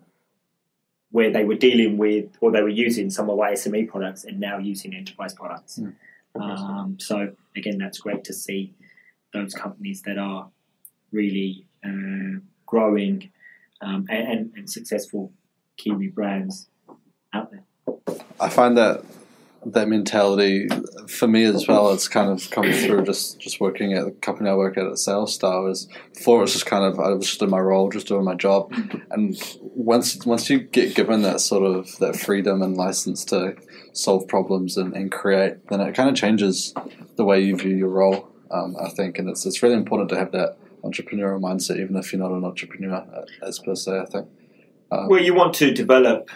where 1.12 1.32
they 1.32 1.46
were 1.46 1.56
dealing 1.56 1.98
with 1.98 2.26
or 2.42 2.52
they 2.52 2.62
were 2.62 2.68
using 2.68 3.10
some 3.10 3.30
of 3.30 3.40
our 3.40 3.52
SME 3.52 3.88
products 3.88 4.26
and 4.26 4.40
now 4.40 4.58
using 4.58 4.94
enterprise 4.94 5.34
products. 5.34 5.80
Mm. 5.80 5.94
Um, 6.42 6.98
so, 7.00 7.32
again, 7.56 7.78
that's 7.78 8.00
great 8.00 8.24
to 8.26 8.34
see 8.34 8.74
those 9.34 9.54
companies 9.54 10.02
that 10.02 10.18
are 10.18 10.50
really 11.12 11.66
uh, 11.86 12.40
growing 12.66 13.32
um, 13.82 14.06
and, 14.10 14.52
and, 14.56 14.70
successful 14.70 15.32
Kiwi 15.78 16.08
brands 16.08 16.68
out 17.34 17.52
there. 17.52 17.64
I 18.40 18.50
find 18.50 18.78
that 18.78 19.04
that 19.66 19.88
mentality 19.88 20.68
for 21.08 21.28
me 21.28 21.44
as 21.44 21.68
well. 21.68 21.92
It's 21.92 22.08
kind 22.08 22.30
of 22.30 22.50
come 22.52 22.72
through 22.72 23.04
just 23.06 23.40
just 23.40 23.60
working 23.60 23.94
at 23.94 24.06
the 24.06 24.12
company 24.12 24.50
I 24.50 24.56
work 24.56 24.78
at 24.78 24.86
at 24.86 24.94
SalesStar. 24.94 25.64
Was 25.64 25.88
before 26.14 26.40
it 26.40 26.42
was 26.42 26.54
just 26.54 26.66
kind 26.66 26.84
of 26.84 27.00
I 27.00 27.10
was 27.10 27.26
just 27.28 27.42
in 27.42 27.50
my 27.50 27.60
role, 27.60 27.90
just 27.90 28.08
doing 28.08 28.24
my 28.24 28.36
job, 28.36 28.74
and 29.12 29.38
once 29.62 30.18
once 30.26 30.50
you 30.50 30.60
get 30.60 30.96
given 30.96 31.22
that 31.24 31.40
sort 31.42 31.64
of 31.64 31.98
that 32.00 32.16
freedom 32.16 32.62
and 32.62 32.78
license 32.78 33.26
to 33.26 33.56
solve 33.94 34.28
problems 34.28 34.78
and, 34.78 34.96
and 34.96 35.12
create, 35.12 35.68
then 35.70 35.82
it 35.82 35.96
kind 35.96 36.10
of 36.10 36.16
changes 36.16 36.74
the 37.16 37.26
way 37.26 37.42
you 37.42 37.56
view 37.56 37.76
your 37.76 37.90
role. 37.90 38.30
Um, 38.50 38.76
I 38.82 38.90
think, 38.90 39.20
and 39.20 39.30
it's 39.30 39.46
it's 39.46 39.62
really 39.62 39.76
important 39.76 40.10
to 40.10 40.18
have 40.18 40.32
that 40.32 40.58
entrepreneurial 40.90 41.42
mindset, 41.42 41.80
even 41.80 41.96
if 41.98 42.12
you're 42.12 42.22
not 42.22 42.32
an 42.32 42.44
entrepreneur 42.46 42.96
uh, 42.96 43.26
as 43.48 43.60
per 43.60 43.76
se. 43.76 44.00
I 44.00 44.06
think. 44.06 44.28
Um, 44.92 45.08
Well, 45.10 45.22
you 45.22 45.34
want 45.34 45.54
to 45.56 45.72
develop 45.74 46.30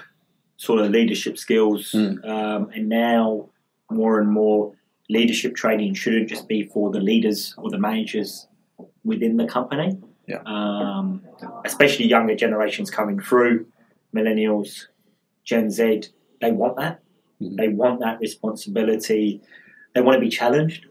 sort 0.57 0.79
of 0.81 0.91
leadership 0.91 1.37
skills, 1.37 1.91
Mm. 1.93 2.25
um, 2.35 2.69
and 2.75 2.87
now 2.89 3.49
more 3.89 4.19
and 4.21 4.29
more 4.31 4.73
leadership 5.09 5.55
training 5.55 5.93
shouldn't 5.95 6.29
just 6.29 6.47
be 6.47 6.63
for 6.63 6.91
the 6.91 6.99
leaders 6.99 7.53
or 7.57 7.69
the 7.69 7.77
managers 7.89 8.47
within 9.03 9.37
the 9.37 9.45
company. 9.45 9.97
Yeah. 10.27 10.41
Um, 10.45 11.21
especially 11.65 12.05
younger 12.07 12.35
generations 12.35 12.89
coming 12.89 13.19
through, 13.19 13.65
millennials, 14.15 14.87
Gen 15.43 15.69
Z, 15.71 16.03
they 16.39 16.51
want 16.51 16.77
that. 16.77 16.99
Mhm. 17.41 17.57
They 17.57 17.67
want 17.81 17.99
that 18.01 18.19
responsibility. 18.19 19.41
They 19.93 20.01
want 20.01 20.15
to 20.15 20.21
be 20.21 20.29
challenged. 20.29 20.85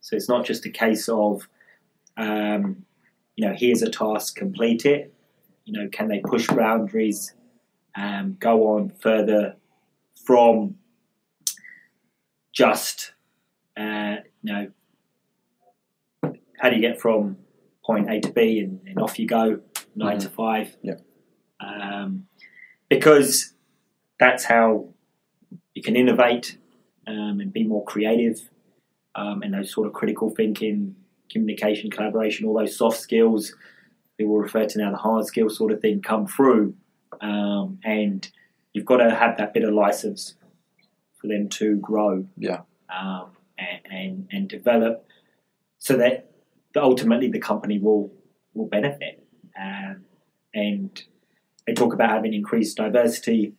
So 0.00 0.14
it's 0.16 0.28
not 0.28 0.44
just 0.44 0.66
a 0.66 0.70
case 0.70 1.08
of, 1.08 1.48
um, 2.16 2.84
you 3.36 3.46
know, 3.46 3.54
here's 3.56 3.82
a 3.82 3.90
task, 3.90 4.36
complete 4.36 4.84
it. 4.84 5.12
You 5.64 5.72
know, 5.72 5.88
can 5.90 6.08
they 6.08 6.20
push 6.20 6.46
boundaries, 6.46 7.34
um, 7.96 8.36
go 8.38 8.74
on 8.76 8.90
further 9.00 9.56
from 10.24 10.76
just, 12.52 13.12
uh, 13.76 14.16
you 14.42 14.52
know, 14.52 14.70
how 16.58 16.70
do 16.70 16.76
you 16.76 16.82
get 16.82 17.00
from 17.00 17.36
point 17.84 18.10
A 18.10 18.20
to 18.20 18.32
B 18.32 18.60
and, 18.60 18.80
and 18.86 18.98
off 18.98 19.18
you 19.18 19.26
go, 19.26 19.60
9 19.96 20.18
to 20.20 20.28
five? 20.28 20.76
Yeah. 20.82 20.94
Um, 21.60 22.26
because 22.88 23.54
that's 24.18 24.44
how 24.44 24.88
you 25.74 25.82
can 25.82 25.96
innovate 25.96 26.58
um, 27.06 27.40
and 27.40 27.52
be 27.52 27.64
more 27.64 27.84
creative 27.84 28.48
um, 29.14 29.42
and 29.42 29.54
those 29.54 29.72
sort 29.72 29.86
of 29.86 29.92
critical 29.92 30.30
thinking, 30.30 30.96
communication, 31.30 31.90
collaboration, 31.90 32.46
all 32.46 32.54
those 32.58 32.76
soft 32.76 32.98
skills 32.98 33.54
we 34.18 34.24
will 34.24 34.38
refer 34.38 34.64
to 34.64 34.78
now 34.78 34.90
the 34.92 34.96
hard 34.96 35.26
skill 35.26 35.50
sort 35.50 35.72
of 35.72 35.80
thing 35.80 36.00
come 36.00 36.24
through 36.26 36.72
um, 37.20 37.78
and 37.84 38.30
you've 38.72 38.84
got 38.84 38.98
to 38.98 39.10
have 39.12 39.36
that 39.38 39.52
bit 39.52 39.64
of 39.64 39.74
license 39.74 40.34
for 41.20 41.26
them 41.26 41.48
to 41.48 41.76
grow 41.78 42.24
Yeah. 42.36 42.60
um, 42.96 43.30
and, 43.58 43.80
and, 43.92 44.28
and 44.30 44.48
develop 44.48 45.04
so 45.78 45.96
that 45.96 46.30
ultimately 46.76 47.28
the 47.30 47.40
company 47.40 47.78
will 47.78 48.12
will 48.54 48.66
benefit 48.66 49.20
um, 49.60 50.04
and 50.54 51.02
they 51.66 51.72
talk 51.74 51.92
about 51.92 52.10
having 52.10 52.34
increased 52.34 52.76
diversity 52.76 53.54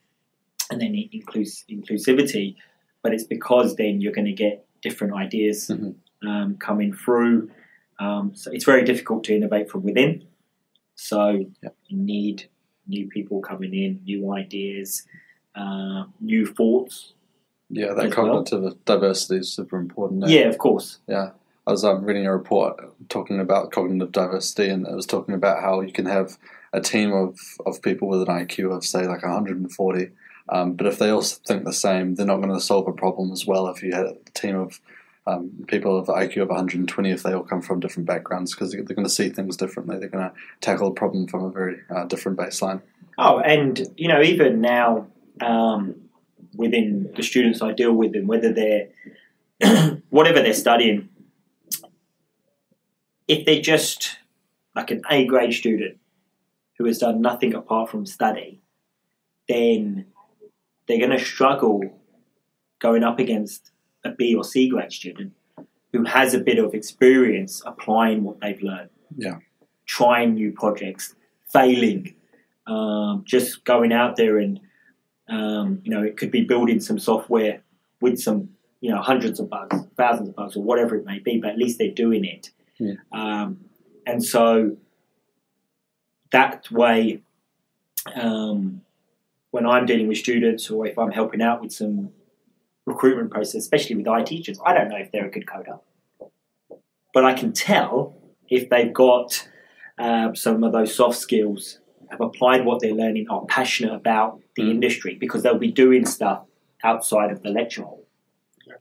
and 0.72 0.80
then 0.80 0.94
inclus- 1.14 1.66
inclusivity 1.70 2.56
but 3.04 3.14
it's 3.14 3.26
because 3.26 3.76
then 3.76 4.00
you're 4.00 4.14
going 4.14 4.26
to 4.26 4.32
get 4.34 4.66
different 4.82 5.14
ideas 5.16 5.68
Mhm. 5.70 5.96
Um, 6.28 6.56
coming 6.58 6.94
through 6.94 7.50
um, 8.00 8.32
so 8.36 8.52
it's 8.52 8.66
very 8.66 8.84
difficult 8.84 9.24
to 9.24 9.36
innovate 9.36 9.70
from 9.70 9.84
within 9.84 10.24
so 10.96 11.46
Yeah. 11.64 11.70
you 11.88 11.98
need 11.98 12.50
new 12.88 13.08
people 13.08 13.42
coming 13.42 13.74
in, 13.74 14.02
new 14.06 14.32
ideas, 14.34 15.06
uh, 15.56 16.06
new 16.22 16.46
thoughts. 16.46 17.14
Yeah, 17.70 17.94
that 17.94 18.06
as 18.08 18.16
well. 18.16 18.44
cognitive 18.46 18.86
diversity 18.86 19.40
is 19.40 19.52
super 19.52 19.78
important. 19.78 20.24
eh? 20.24 20.28
Yeah, 20.28 20.48
of 20.50 20.58
course. 20.60 21.00
Yeah. 21.08 21.32
I 21.68 21.72
was 21.72 21.84
um, 21.84 22.04
reading 22.06 22.28
a 22.28 22.32
report 22.32 22.80
talking 23.10 23.40
about 23.40 23.72
cognitive 23.72 24.12
diversity, 24.12 24.70
and 24.70 24.86
it 24.86 24.94
was 24.94 25.08
talking 25.08 25.34
about 25.34 25.62
how 25.62 25.82
you 25.82 25.92
can 25.92 26.06
have 26.06 26.38
a 26.74 26.80
team 26.80 27.12
of, 27.12 27.40
of 27.66 27.82
people 27.82 28.08
with 28.08 28.22
an 28.22 28.28
IQ 28.28 28.76
of, 28.76 28.86
say, 28.86 29.08
like 29.08 29.24
140, 29.24 30.10
um, 30.50 30.74
but 30.74 30.86
if 30.86 31.00
they 31.00 31.10
all 31.10 31.24
think 31.24 31.64
the 31.64 31.74
same, 31.74 32.14
they're 32.14 32.26
not 32.26 32.38
going 32.38 32.54
to 32.54 32.60
solve 32.62 32.88
a 32.88 32.94
problem 32.94 33.32
as 33.32 33.48
well 33.48 33.68
if 33.68 33.82
you 33.82 33.94
had 33.94 34.06
a 34.06 34.16
team 34.36 34.56
of 34.56 34.80
um, 35.28 35.66
people 35.68 35.98
of 35.98 36.08
IQ 36.08 36.44
of 36.44 36.50
120 36.50 37.12
if 37.12 37.24
they 37.24 37.34
all 37.34 37.44
come 37.44 37.62
from 37.62 37.80
different 37.80 38.08
backgrounds 38.08 38.54
because 38.54 38.72
they're 38.72 38.84
going 38.84 39.04
to 39.04 39.10
see 39.10 39.30
things 39.30 39.58
differently. 39.58 39.98
They're 39.98 40.10
going 40.10 40.30
to 40.30 40.36
tackle 40.62 40.90
a 40.90 40.94
problem 40.94 41.28
from 41.28 41.44
a 41.46 41.50
very 41.50 41.82
uh, 41.90 42.06
different 42.06 42.38
baseline. 42.38 42.82
Oh, 43.18 43.40
and 43.40 43.88
you 43.98 44.08
know, 44.08 44.22
even 44.22 44.62
now, 44.62 45.08
um, 45.42 45.96
within 46.56 47.12
the 47.16 47.24
students 47.24 47.62
I 47.62 47.72
deal 47.72 47.94
with, 47.94 48.16
and 48.16 48.28
whether 48.28 48.54
they're 48.54 48.90
whatever 50.10 50.42
they're 50.42 50.54
studying, 50.54 51.10
if 53.28 53.46
they're 53.46 53.62
just 53.62 54.18
like 54.76 54.92
an 54.92 55.02
A 55.10 55.26
grade 55.26 55.54
student 55.54 55.98
who 56.78 56.86
has 56.86 57.00
done 57.00 57.22
nothing 57.22 57.54
apart 57.54 57.90
from 57.90 58.06
study, 58.06 58.62
then 59.48 60.08
they're 60.88 61.00
going 61.00 61.18
to 61.18 61.24
struggle 61.24 62.00
going 62.80 63.04
up 63.04 63.20
against 63.20 63.72
a 64.06 64.12
B 64.12 64.36
or 64.36 64.44
C 64.44 64.70
grade 64.70 64.94
student 64.94 65.34
who 65.92 66.04
has 66.04 66.34
a 66.34 66.40
bit 66.40 66.60
of 66.60 66.74
experience 66.74 67.62
applying 67.66 68.24
what 68.24 68.40
they've 68.40 68.62
learned. 68.62 68.90
Yeah. 69.18 69.40
Trying 69.86 70.36
new 70.36 70.52
projects, 70.52 71.16
failing, 71.52 72.16
um, 72.68 73.24
just 73.26 73.64
going 73.66 73.92
out 73.92 74.16
there 74.16 74.38
and 74.38 74.60
um, 75.28 75.82
you 75.84 75.92
know 75.92 76.04
it 76.04 76.18
could 76.18 76.32
be 76.32 76.44
building 76.44 76.80
some 76.80 77.00
software 77.00 77.62
with 78.00 78.20
some 78.20 78.50
you 78.82 78.92
know 78.92 79.02
hundreds 79.02 79.40
of 79.40 79.50
bugs, 79.50 79.76
thousands 79.98 80.30
of 80.30 80.36
bugs, 80.36 80.56
or 80.56 80.64
whatever 80.64 80.96
it 80.96 81.06
may 81.06 81.20
be, 81.20 81.40
but 81.40 81.52
at 81.52 81.58
least 81.58 81.80
they're 81.80 81.92
doing 81.92 82.24
it. 82.26 82.52
Yeah. 82.78 82.96
Um, 83.12 83.66
and 84.06 84.24
so 84.24 84.78
that 86.32 86.70
way, 86.72 87.22
um, 88.16 88.82
when 89.52 89.66
I'm 89.66 89.86
dealing 89.86 90.08
with 90.08 90.18
students 90.18 90.70
or 90.70 90.86
if 90.86 91.00
I'm 91.00 91.12
helping 91.12 91.42
out 91.42 91.62
with 91.62 91.72
some 91.72 92.12
recruitment 92.86 93.32
process, 93.32 93.56
especially 93.56 93.96
with 93.96 94.08
IT 94.08 94.26
teachers, 94.28 94.60
I 94.66 94.74
don't 94.74 94.90
know 94.90 94.98
if 94.98 95.12
they're 95.12 95.26
a 95.26 95.32
good 95.32 95.46
coder, 95.46 95.80
but 97.14 97.26
I 97.26 97.34
can 97.34 97.52
tell 97.54 98.16
if 98.50 98.70
they've 98.70 98.94
got 98.94 99.48
uh, 99.98 100.34
some 100.34 100.64
of 100.64 100.72
those 100.74 100.94
soft 100.94 101.18
skills, 101.18 101.80
have 102.12 102.22
applied 102.22 102.66
what 102.66 102.82
they're 102.82 102.94
learning, 102.94 103.28
are 103.30 103.46
passionate 103.46 103.94
about 103.94 104.40
the 104.56 104.64
Mm. 104.64 104.72
industry 104.72 105.16
because 105.20 105.42
they'll 105.44 105.58
be 105.58 105.72
doing 105.72 106.06
stuff 106.06 106.44
outside 106.84 107.32
of 107.32 107.42
the 107.42 107.50
lecture 107.50 107.82
hall, 107.84 108.06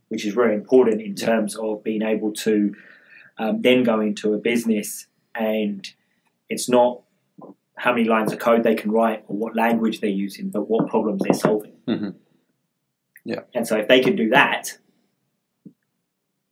which 0.08 0.26
is 0.26 0.34
very 0.34 0.54
important 0.54 1.00
in 1.00 1.14
Yeah. 1.16 1.26
terms 1.26 1.56
of 1.56 1.82
being 1.82 2.02
able 2.02 2.32
to 2.32 2.74
um, 3.38 3.62
then 3.62 3.82
go 3.82 4.00
into 4.00 4.32
a 4.34 4.38
business 4.38 5.06
and 5.34 5.88
it's 6.48 6.68
not 6.68 7.00
how 7.76 7.92
many 7.92 8.04
lines 8.08 8.32
of 8.32 8.38
code 8.38 8.62
they 8.62 8.76
can 8.76 8.92
write 8.92 9.24
or 9.26 9.36
what 9.36 9.56
language 9.56 10.00
they're 10.00 10.10
using, 10.10 10.50
but 10.50 10.68
what 10.68 10.86
problems 10.88 11.22
they're 11.24 11.32
solving. 11.32 11.72
Mhm. 11.88 12.14
Yeah. 13.24 13.40
And 13.54 13.66
so 13.66 13.76
if 13.78 13.88
they 13.88 14.00
can 14.00 14.16
do 14.16 14.28
that, 14.30 14.78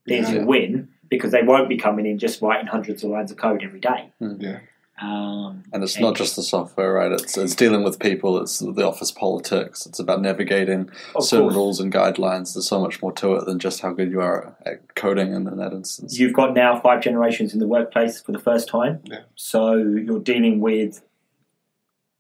there's 0.07 0.29
Yeah. 0.31 0.37
your 0.37 0.47
win 0.47 0.89
because 1.09 1.31
they 1.33 1.43
won't 1.43 1.69
be 1.69 1.77
coming 1.77 2.07
in 2.07 2.19
just 2.19 2.41
writing 2.43 2.67
hundreds 2.67 3.05
of 3.05 3.11
lines 3.11 3.31
of 3.31 3.37
code 3.37 3.63
every 3.63 3.81
day. 3.81 4.11
Yeah. 4.21 4.61
Um, 5.01 5.65
And 5.73 5.83
it's 5.83 5.99
not 5.99 6.17
just 6.17 6.37
the 6.37 6.43
software, 6.43 6.93
right? 6.93 7.11
It's 7.13 7.37
it's 7.37 7.55
dealing 7.57 7.83
with 7.83 7.99
people. 7.99 8.41
It's 8.41 8.59
the 8.61 8.87
office 8.87 9.11
politics. 9.11 9.85
It's 9.87 9.99
about 9.99 10.21
navigating 10.23 10.91
certain 11.21 11.47
course, 11.47 11.55
rules 11.55 11.81
and 11.81 11.93
guidelines. 11.93 12.55
There's 12.55 12.69
so 12.69 12.81
much 12.81 13.03
more 13.03 13.13
to 13.15 13.35
it 13.35 13.47
than 13.47 13.59
just 13.59 13.81
how 13.81 13.93
good 13.93 14.11
you 14.11 14.21
are 14.21 14.55
at 14.65 14.95
coding 14.95 15.33
in, 15.33 15.49
in 15.49 15.57
that 15.59 15.73
instance. 15.73 16.19
you've 16.19 16.35
got 16.35 16.55
now 16.55 16.79
five 16.79 17.01
generations 17.03 17.53
in 17.53 17.59
the 17.59 17.67
workplace 17.67 18.21
for 18.21 18.33
the 18.33 18.39
first 18.39 18.69
time. 18.69 19.01
Yeah. 19.05 19.21
So 19.35 19.75
you're 19.75 20.21
dealing 20.21 20.61
with 20.61 21.03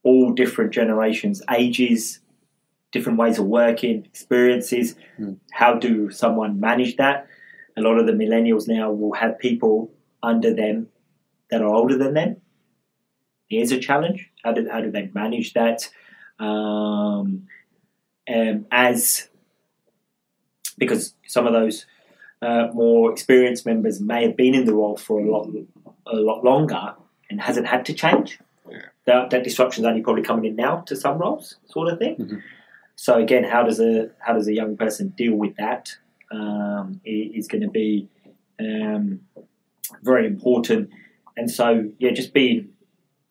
all 0.03 0.33
different 0.33 0.73
generations, 0.73 1.41
ages, 1.55 2.19
different 2.92 3.18
ways 3.18 3.38
of 3.38 3.46
working, 3.46 4.05
experiences. 4.05 4.94
Mm. 5.18 5.38
How 5.50 5.74
do 5.74 6.11
someone 6.11 6.61
manage 6.61 6.96
that? 6.96 7.26
a 7.76 7.81
lot 7.81 7.98
of 7.98 8.07
the 8.07 8.12
millennials 8.12 8.68
now 8.68 8.90
will 8.90 9.14
have 9.14 9.38
people 9.38 9.90
under 10.22 10.55
them 10.55 10.88
that 11.50 11.62
are 11.62 11.72
older 11.72 11.96
than 11.96 12.14
them. 12.14 12.37
Here's 13.48 13.72
a 13.72 13.78
challenge. 13.78 14.31
How 14.44 14.52
do, 14.52 14.68
how 14.70 14.81
do 14.81 14.90
they 14.90 15.11
manage 15.14 15.52
that? 15.55 15.88
Um, 16.38 17.46
um, 18.33 18.66
as 18.70 19.28
because 20.78 21.14
some 21.26 21.46
of 21.46 21.52
those 21.52 21.87
uh, 22.40 22.68
more 22.72 23.12
experienced 23.12 23.66
members 23.66 24.00
may 24.00 24.24
have 24.26 24.37
been 24.37 24.55
in 24.55 24.64
the 24.64 24.74
role 24.74 24.96
for 24.96 25.20
a 25.20 25.31
lot 25.31 25.48
a 26.07 26.16
lot 26.16 26.42
longer 26.42 26.94
and 27.31 27.40
hasn't 27.40 27.66
had 27.66 27.85
to 27.87 27.94
change. 27.94 28.40
Yeah. 28.68 28.78
That, 29.05 29.31
that 29.31 29.44
disruption 29.44 29.85
is 29.85 29.88
only 29.88 30.02
probably 30.02 30.22
coming 30.22 30.44
in 30.46 30.57
now 30.57 30.81
to 30.87 30.96
some 30.96 31.18
roles, 31.18 31.57
sort 31.66 31.92
of 31.92 31.98
thing. 31.98 32.16
Mhm. 32.16 32.42
So 33.03 33.19
again, 33.19 33.43
how 33.43 33.65
does 33.65 33.81
a 33.81 34.11
how 34.21 34.35
does 34.35 34.47
a 34.47 34.55
young 34.55 34.77
person 34.77 35.09
deal 35.19 35.35
with 35.35 35.57
that? 35.57 35.97
Um, 36.31 37.01
is 37.05 37.49
going 37.49 37.62
to 37.62 37.69
be 37.69 38.09
um, 38.61 39.23
very 40.05 40.25
important. 40.25 40.91
And 41.37 41.51
so 41.51 41.91
yeah, 41.99 42.12
just 42.12 42.33
being 42.33 42.69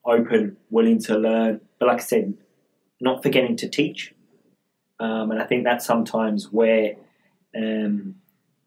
open, 0.03 0.57
willing 0.69 0.99
to 1.03 1.17
learn, 1.17 1.61
but 1.79 1.87
like 1.87 2.01
I 2.01 2.03
said, 2.03 2.33
not 2.99 3.23
forgetting 3.23 3.55
to 3.55 3.69
teach. 3.69 4.13
Um, 4.99 5.31
and 5.31 5.41
I 5.41 5.45
think 5.45 5.63
that's 5.63 5.85
sometimes 5.85 6.51
where 6.51 6.95
um, 7.55 8.15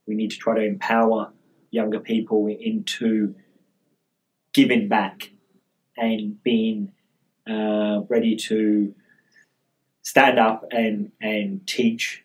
we 0.07 0.15
need 0.15 0.31
to 0.31 0.39
try 0.39 0.55
to 0.55 0.65
empower 0.65 1.33
younger 1.71 2.01
people 2.01 2.47
into 2.47 3.35
giving 4.55 4.89
back 4.89 5.33
and 5.99 6.43
being 6.43 6.93
uh, 7.47 8.01
ready 8.09 8.37
to 8.49 8.95
stand 10.05 10.39
up 10.39 10.65
and 10.71 11.11
and 11.21 11.67
teach, 11.67 12.23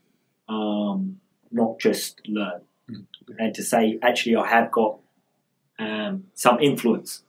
um, 0.48 1.20
not 1.52 1.80
just 1.80 2.22
learn, 2.28 2.62
Mm. 2.90 3.06
and 3.38 3.54
to 3.56 3.62
say 3.64 4.00
actually 4.02 4.36
I 4.36 4.48
have 4.48 4.72
got 4.72 5.00
um, 5.80 6.26
some 6.34 6.60
influence. 6.60 7.24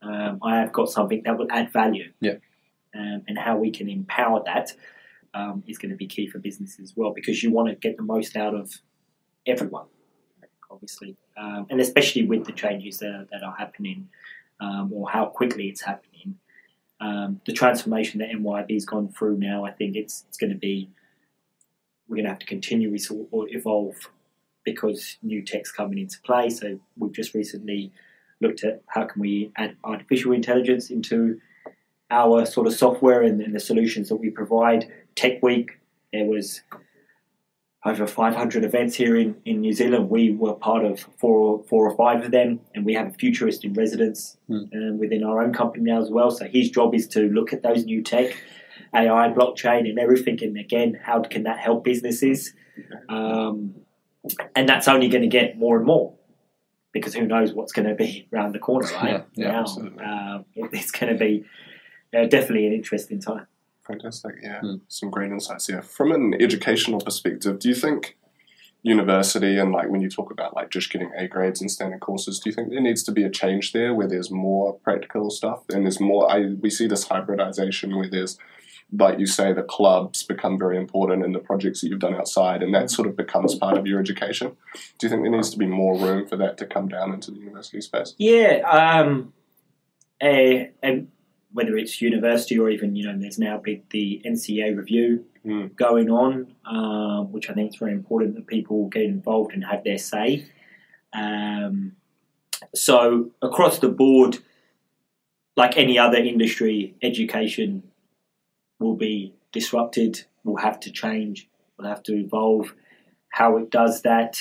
Um, 0.00 0.38
I 0.42 0.56
have 0.60 0.72
got 0.72 0.88
something 0.88 1.22
that 1.24 1.36
will 1.38 1.50
add 1.50 1.70
value. 1.72 2.12
Yeah. 2.20 2.36
Um, 2.94 3.22
and 3.28 3.38
how 3.38 3.58
we 3.58 3.70
can 3.70 3.88
empower 3.90 4.42
that 4.46 4.72
um, 5.34 5.62
is 5.66 5.76
going 5.76 5.90
to 5.90 5.96
be 5.96 6.06
key 6.06 6.26
for 6.28 6.38
business 6.38 6.78
as 6.82 6.94
well 6.96 7.12
because 7.12 7.42
you 7.42 7.50
want 7.50 7.68
to 7.68 7.74
get 7.74 7.98
the 7.98 8.02
most 8.02 8.36
out 8.36 8.54
of 8.54 8.72
everyone, 9.46 9.84
obviously, 10.70 11.16
um, 11.36 11.66
and 11.68 11.78
especially 11.78 12.24
with 12.26 12.46
the 12.46 12.52
changes 12.52 12.98
that 13.00 13.10
are, 13.10 13.26
that 13.30 13.42
are 13.42 13.54
happening 13.58 14.08
um, 14.60 14.90
or 14.94 15.10
how 15.10 15.26
quickly 15.26 15.68
it's 15.68 15.82
happening. 15.82 16.15
Um, 17.00 17.40
the 17.46 17.52
transformation 17.52 18.20
that 18.20 18.30
MYOB's 18.30 18.86
gone 18.86 19.08
through 19.08 19.36
now, 19.38 19.64
I 19.64 19.70
think 19.70 19.96
it's 19.96 20.24
it's 20.28 20.38
going 20.38 20.52
to 20.52 20.58
be 20.58 20.90
we're 22.08 22.16
going 22.16 22.24
to 22.24 22.30
have 22.30 22.38
to 22.38 22.46
continually 22.46 22.98
sort 22.98 23.28
evolve 23.32 24.10
because 24.64 25.16
new 25.22 25.42
tech's 25.42 25.72
coming 25.72 25.98
into 25.98 26.20
play. 26.22 26.50
So 26.50 26.78
we've 26.96 27.12
just 27.12 27.34
recently 27.34 27.92
looked 28.40 28.64
at 28.64 28.82
how 28.86 29.04
can 29.04 29.20
we 29.20 29.50
add 29.56 29.76
artificial 29.84 30.32
intelligence 30.32 30.90
into 30.90 31.40
our 32.10 32.46
sort 32.46 32.66
of 32.66 32.74
software 32.74 33.22
and, 33.22 33.40
and 33.40 33.54
the 33.54 33.60
solutions 33.60 34.08
that 34.08 34.16
we 34.16 34.30
provide. 34.30 34.90
Tech 35.14 35.42
Week, 35.42 35.78
there 36.12 36.24
was 36.24 36.62
over 37.86 38.06
500 38.06 38.64
events 38.64 38.96
here 38.96 39.16
in, 39.16 39.36
in 39.44 39.60
New 39.60 39.72
Zealand. 39.72 40.10
We 40.10 40.32
were 40.32 40.54
part 40.54 40.84
of 40.84 41.06
four, 41.18 41.62
four 41.68 41.88
or 41.88 41.96
five 41.96 42.24
of 42.24 42.32
them, 42.32 42.58
and 42.74 42.84
we 42.84 42.94
have 42.94 43.06
a 43.06 43.12
futurist 43.12 43.64
in 43.64 43.74
residence 43.74 44.36
um, 44.50 44.98
within 44.98 45.22
our 45.22 45.40
own 45.40 45.52
company 45.52 45.84
now 45.84 46.02
as 46.02 46.10
well. 46.10 46.32
So 46.32 46.46
his 46.46 46.68
job 46.70 46.94
is 46.96 47.06
to 47.08 47.20
look 47.28 47.52
at 47.52 47.62
those 47.62 47.84
new 47.84 48.02
tech, 48.02 48.36
AI, 48.92 49.32
blockchain, 49.32 49.88
and 49.88 50.00
everything. 50.00 50.42
And 50.42 50.58
again, 50.58 50.98
how 51.00 51.22
can 51.22 51.44
that 51.44 51.60
help 51.60 51.84
businesses? 51.84 52.52
Um, 53.08 53.76
and 54.56 54.68
that's 54.68 54.88
only 54.88 55.08
going 55.08 55.22
to 55.22 55.28
get 55.28 55.56
more 55.56 55.76
and 55.76 55.86
more 55.86 56.12
because 56.92 57.14
who 57.14 57.24
knows 57.24 57.52
what's 57.52 57.72
going 57.72 57.88
to 57.88 57.94
be 57.94 58.26
around 58.32 58.52
the 58.52 58.58
corner, 58.58 58.88
right? 58.94 59.10
Yeah, 59.10 59.22
yeah, 59.34 59.52
now, 59.52 59.60
absolutely. 59.60 60.04
um, 60.04 60.44
it's 60.56 60.90
going 60.90 61.12
to 61.12 61.18
be 61.18 61.44
uh, 62.16 62.26
definitely 62.26 62.66
an 62.66 62.72
interesting 62.72 63.20
time. 63.20 63.46
Fantastic, 63.86 64.36
yeah. 64.42 64.60
Hmm. 64.60 64.74
Some 64.88 65.10
great 65.10 65.30
insights 65.30 65.66
here. 65.66 65.82
From 65.82 66.12
an 66.12 66.34
educational 66.40 67.00
perspective, 67.00 67.58
do 67.58 67.68
you 67.68 67.74
think 67.74 68.16
university 68.82 69.58
and 69.58 69.72
like 69.72 69.88
when 69.88 70.00
you 70.00 70.08
talk 70.08 70.30
about 70.30 70.54
like 70.54 70.70
just 70.70 70.92
getting 70.92 71.10
A 71.16 71.26
grades 71.26 71.60
and 71.60 71.70
standard 71.70 72.00
courses, 72.00 72.38
do 72.38 72.50
you 72.50 72.54
think 72.54 72.70
there 72.70 72.80
needs 72.80 73.02
to 73.04 73.12
be 73.12 73.24
a 73.24 73.30
change 73.30 73.72
there 73.72 73.92
where 73.94 74.06
there's 74.06 74.30
more 74.30 74.74
practical 74.78 75.28
stuff 75.30 75.64
and 75.70 75.84
there's 75.84 76.00
more 76.00 76.30
I 76.30 76.54
we 76.60 76.70
see 76.70 76.86
this 76.86 77.08
hybridization 77.08 77.96
where 77.96 78.08
there's 78.08 78.38
like 78.92 79.18
you 79.18 79.26
say, 79.26 79.52
the 79.52 79.62
clubs 79.62 80.22
become 80.22 80.58
very 80.58 80.76
important 80.76 81.24
and 81.24 81.34
the 81.34 81.40
projects 81.40 81.80
that 81.80 81.88
you've 81.88 81.98
done 81.98 82.14
outside, 82.14 82.62
and 82.62 82.72
that 82.74 82.90
sort 82.90 83.08
of 83.08 83.16
becomes 83.16 83.54
part 83.56 83.76
of 83.76 83.86
your 83.86 83.98
education. 83.98 84.56
Do 84.98 85.06
you 85.06 85.08
think 85.08 85.22
there 85.22 85.30
needs 85.32 85.50
to 85.50 85.58
be 85.58 85.66
more 85.66 85.98
room 85.98 86.26
for 86.26 86.36
that 86.36 86.56
to 86.58 86.66
come 86.66 86.88
down 86.88 87.12
into 87.12 87.30
the 87.30 87.38
university 87.38 87.80
space? 87.80 88.14
Yeah, 88.18 88.60
um, 88.70 89.32
eh, 90.20 90.66
and 90.82 91.08
whether 91.52 91.76
it's 91.76 92.00
university 92.02 92.58
or 92.58 92.68
even 92.70 92.96
you 92.96 93.04
know, 93.06 93.18
there's 93.18 93.38
now 93.38 93.58
big 93.58 93.88
the 93.90 94.20
NCEA 94.24 94.76
review 94.76 95.24
Mm. 95.46 95.76
going 95.76 96.10
on, 96.10 96.54
um, 96.64 97.30
which 97.30 97.48
I 97.48 97.52
think 97.54 97.70
is 97.70 97.76
very 97.76 97.92
important 97.92 98.34
that 98.34 98.48
people 98.48 98.88
get 98.88 99.04
involved 99.04 99.52
and 99.52 99.64
have 99.64 99.84
their 99.84 99.96
say. 99.96 100.44
Um, 101.12 101.92
so 102.74 103.30
across 103.40 103.78
the 103.78 103.88
board, 103.88 104.38
like 105.56 105.76
any 105.76 106.00
other 106.00 106.18
industry, 106.18 106.96
education 107.00 107.84
will 108.80 108.96
be 108.96 109.34
disrupted. 109.52 110.24
Will 110.42 110.56
have 110.56 110.80
to 110.80 110.90
change. 110.90 111.48
Will 111.78 111.86
have 111.86 112.02
to 112.04 112.14
evolve. 112.14 112.74
How 113.28 113.56
it 113.56 113.70
does 113.70 114.02
that, 114.02 114.38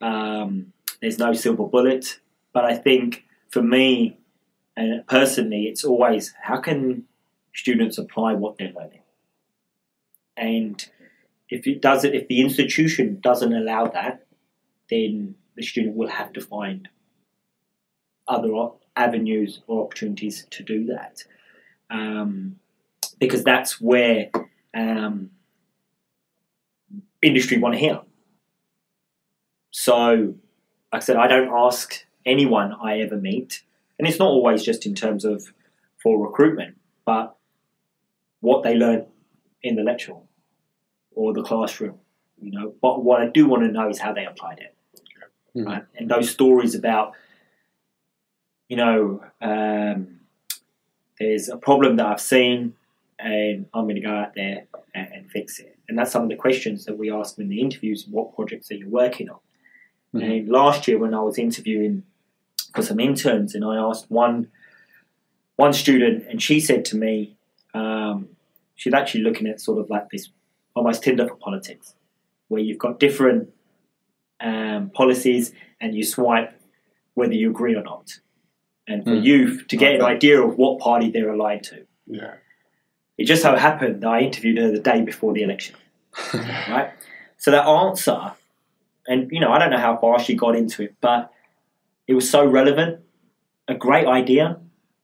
um, 0.00 0.72
there's 1.00 1.18
no 1.18 1.32
silver 1.32 1.64
bullet. 1.64 2.18
But 2.52 2.64
I 2.64 2.74
think 2.76 3.24
for 3.50 3.62
me, 3.62 4.18
and 4.76 5.06
personally, 5.06 5.64
it's 5.64 5.84
always 5.84 6.34
how 6.42 6.60
can 6.60 7.04
students 7.54 7.98
apply 7.98 8.34
what 8.34 8.56
they're 8.58 8.72
learning, 8.72 9.02
and 10.36 10.86
if 11.48 11.66
it 11.66 11.82
does 11.82 12.04
it, 12.04 12.14
if 12.14 12.28
the 12.28 12.40
institution 12.40 13.18
doesn't 13.20 13.52
allow 13.52 13.86
that, 13.88 14.26
then 14.88 15.34
the 15.56 15.62
student 15.62 15.96
will 15.96 16.08
have 16.08 16.32
to 16.32 16.40
find 16.40 16.88
other 18.28 18.50
avenues 18.96 19.60
or 19.66 19.84
opportunities 19.84 20.46
to 20.50 20.62
do 20.62 20.84
that, 20.86 21.24
um, 21.90 22.56
because 23.18 23.42
that's 23.42 23.80
where 23.80 24.30
um, 24.74 25.30
industry 27.22 27.58
want 27.58 27.74
to 27.74 27.80
hear. 27.80 28.00
So, 29.70 30.34
like 30.92 31.02
I 31.02 31.04
said, 31.04 31.16
I 31.16 31.26
don't 31.26 31.48
ask 31.48 32.04
anyone 32.26 32.72
I 32.72 33.00
ever 33.00 33.16
meet, 33.16 33.62
and 34.00 34.08
it's 34.08 34.18
not 34.18 34.28
always 34.28 34.62
just 34.62 34.86
in 34.86 34.94
terms 34.94 35.26
of 35.26 35.52
for 36.02 36.18
recruitment, 36.26 36.74
but 37.04 37.36
what 38.40 38.62
they 38.62 38.74
learn 38.74 39.04
in 39.62 39.76
the 39.76 39.82
lecture 39.82 40.14
or 41.14 41.34
the 41.34 41.42
classroom. 41.42 41.98
You 42.40 42.50
know, 42.52 42.74
but 42.80 43.04
what 43.04 43.20
I 43.20 43.26
do 43.28 43.46
want 43.46 43.62
to 43.64 43.68
know 43.70 43.90
is 43.90 43.98
how 43.98 44.14
they 44.14 44.24
applied 44.24 44.60
it, 44.60 44.74
Mhm. 45.54 45.66
right? 45.66 45.84
And 45.96 46.08
those 46.10 46.30
stories 46.30 46.74
about, 46.74 47.12
you 48.70 48.78
know, 48.78 49.22
um, 49.42 50.20
there's 51.18 51.50
a 51.50 51.58
problem 51.58 51.96
that 51.96 52.06
I've 52.06 52.22
seen, 52.22 52.72
and 53.18 53.66
I'm 53.74 53.84
going 53.84 53.96
to 53.96 54.00
go 54.00 54.14
out 54.14 54.32
there 54.34 54.64
and, 54.94 55.08
and 55.12 55.30
fix 55.30 55.60
it. 55.60 55.76
And 55.86 55.98
that's 55.98 56.10
some 56.10 56.22
of 56.22 56.30
the 56.30 56.36
questions 56.36 56.86
that 56.86 56.96
we 56.96 57.10
ask 57.12 57.38
in 57.38 57.50
the 57.50 57.60
interviews: 57.60 58.06
What 58.08 58.34
projects 58.34 58.70
are 58.70 58.76
you 58.76 58.88
working 58.88 59.28
on? 59.28 59.40
Mhm. 60.14 60.22
And 60.40 60.48
last 60.48 60.88
year, 60.88 60.96
when 60.96 61.12
I 61.12 61.20
was 61.20 61.36
interviewing 61.38 62.04
for 62.74 62.82
some 62.82 63.00
interns, 63.00 63.54
and 63.54 63.64
I 63.64 63.76
asked 63.76 64.10
one 64.10 64.48
one 65.56 65.72
student, 65.72 66.24
and 66.28 66.40
she 66.42 66.58
said 66.58 66.84
to 66.86 66.96
me, 66.96 67.36
um, 67.74 68.28
she's 68.76 68.94
actually 68.94 69.22
looking 69.22 69.46
at 69.46 69.60
sort 69.60 69.78
of 69.78 69.90
like 69.90 70.08
this 70.10 70.30
almost 70.74 71.02
Tinder 71.02 71.28
for 71.28 71.34
politics, 71.34 71.94
where 72.48 72.62
you've 72.62 72.78
got 72.78 72.98
different 72.98 73.50
um, 74.40 74.90
policies 74.90 75.52
and 75.80 75.94
you 75.94 76.02
swipe 76.02 76.58
whether 77.14 77.34
you 77.34 77.50
agree 77.50 77.74
or 77.74 77.82
not. 77.82 78.20
And 78.88 79.04
for 79.04 79.10
Mm. 79.10 79.22
you 79.22 79.60
to 79.64 79.76
get 79.76 79.96
an 79.96 80.02
idea 80.02 80.40
of 80.40 80.56
what 80.56 80.78
party 80.80 81.10
they're 81.10 81.30
aligned 81.32 81.64
to. 81.64 81.86
Yeah. 82.06 82.34
It 83.18 83.24
just 83.24 83.42
so 83.42 83.54
happened 83.54 84.02
that 84.02 84.08
I 84.08 84.20
interviewed 84.20 84.56
her 84.58 84.70
the 84.72 84.78
day 84.80 85.02
before 85.02 85.32
the 85.34 85.42
election, 85.42 85.76
right? 86.34 86.90
So 87.36 87.50
that 87.50 87.66
answer, 87.66 88.32
and 89.06 89.30
you 89.30 89.40
know, 89.40 89.52
I 89.52 89.58
don't 89.58 89.70
know 89.70 89.78
how 89.78 89.96
far 89.98 90.18
she 90.18 90.34
got 90.34 90.56
into 90.56 90.82
it, 90.82 90.94
but 91.02 91.30
it 92.10 92.14
was 92.14 92.28
so 92.28 92.44
relevant, 92.44 93.00
a 93.68 93.74
great 93.74 94.06
idea. 94.06 94.58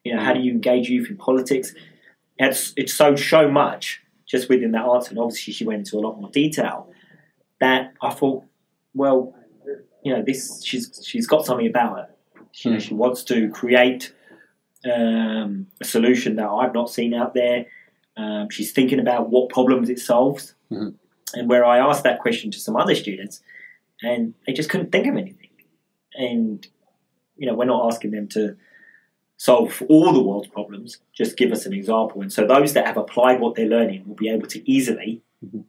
You 0.05 0.15
know, 0.15 0.23
how 0.23 0.33
do 0.35 0.41
you 0.41 0.51
engage 0.51 0.89
youth 0.89 1.09
in 1.09 1.17
politics? 1.17 1.73
It's 2.39 2.73
it's 2.77 2.93
so 2.93 3.15
so 3.17 3.49
much 3.49 4.03
just 4.33 4.49
within 4.49 4.73
that 4.73 4.85
answer, 4.85 5.11
and 5.11 5.19
obviously 5.21 5.53
she 5.53 5.65
went 5.65 5.79
into 5.81 5.97
a 5.97 6.03
lot 6.07 6.21
more 6.21 6.31
detail. 6.31 6.91
That 7.61 7.95
I 8.03 8.11
thought, 8.11 8.45
well, 8.93 9.35
you 10.05 10.13
know, 10.13 10.23
this 10.27 10.63
she's 10.65 11.01
she's 11.09 11.27
got 11.27 11.47
something 11.47 11.67
about 11.75 11.97
her. 11.97 12.09
You 12.63 12.71
know, 12.73 12.77
Hmm. 12.77 12.81
she 12.87 12.95
wants 12.95 13.23
to 13.25 13.49
create 13.51 14.13
um, 14.85 15.67
a 15.81 15.85
solution 15.85 16.37
that 16.37 16.49
I've 16.49 16.75
not 16.75 16.91
seen 16.91 17.15
out 17.15 17.35
there. 17.35 17.67
Um, 18.17 18.49
she's 18.51 18.73
thinking 18.73 19.01
about 19.01 19.31
what 19.31 19.49
problems 19.51 19.91
it 19.91 19.99
solves. 20.01 20.55
Mhm. 20.73 20.95
And 21.35 21.49
where 21.51 21.65
I 21.65 21.79
asked 21.79 22.05
that 22.05 22.19
question 22.21 22.51
to 22.53 22.59
some 22.59 22.77
other 22.77 22.95
students, 22.95 23.43
and 24.03 24.35
they 24.47 24.53
just 24.53 24.71
couldn't 24.71 24.91
think 24.93 25.07
of 25.07 25.17
anything. 25.17 25.43
and 26.19 26.67
you 27.37 27.47
know 27.47 27.55
we're 27.55 27.65
not 27.65 27.87
asking 27.93 28.11
them 28.13 28.29
to 28.29 28.57
solve 29.37 29.83
all 29.89 30.13
the 30.13 30.23
world's 30.23 30.49
problems. 30.49 30.99
Just 31.13 31.37
give 31.37 31.53
us 31.53 31.67
an 31.67 31.73
example, 31.75 32.23
and 32.23 32.33
so 32.33 32.47
those 32.47 32.73
that 32.75 32.87
have 32.87 32.97
applied 32.97 33.41
what 33.41 33.55
they're 33.55 33.69
learning 33.69 34.05
will 34.07 34.15
be 34.15 34.29
able 34.29 34.47
to 34.49 34.71
easily 34.71 35.23
Mhm. 35.45 35.65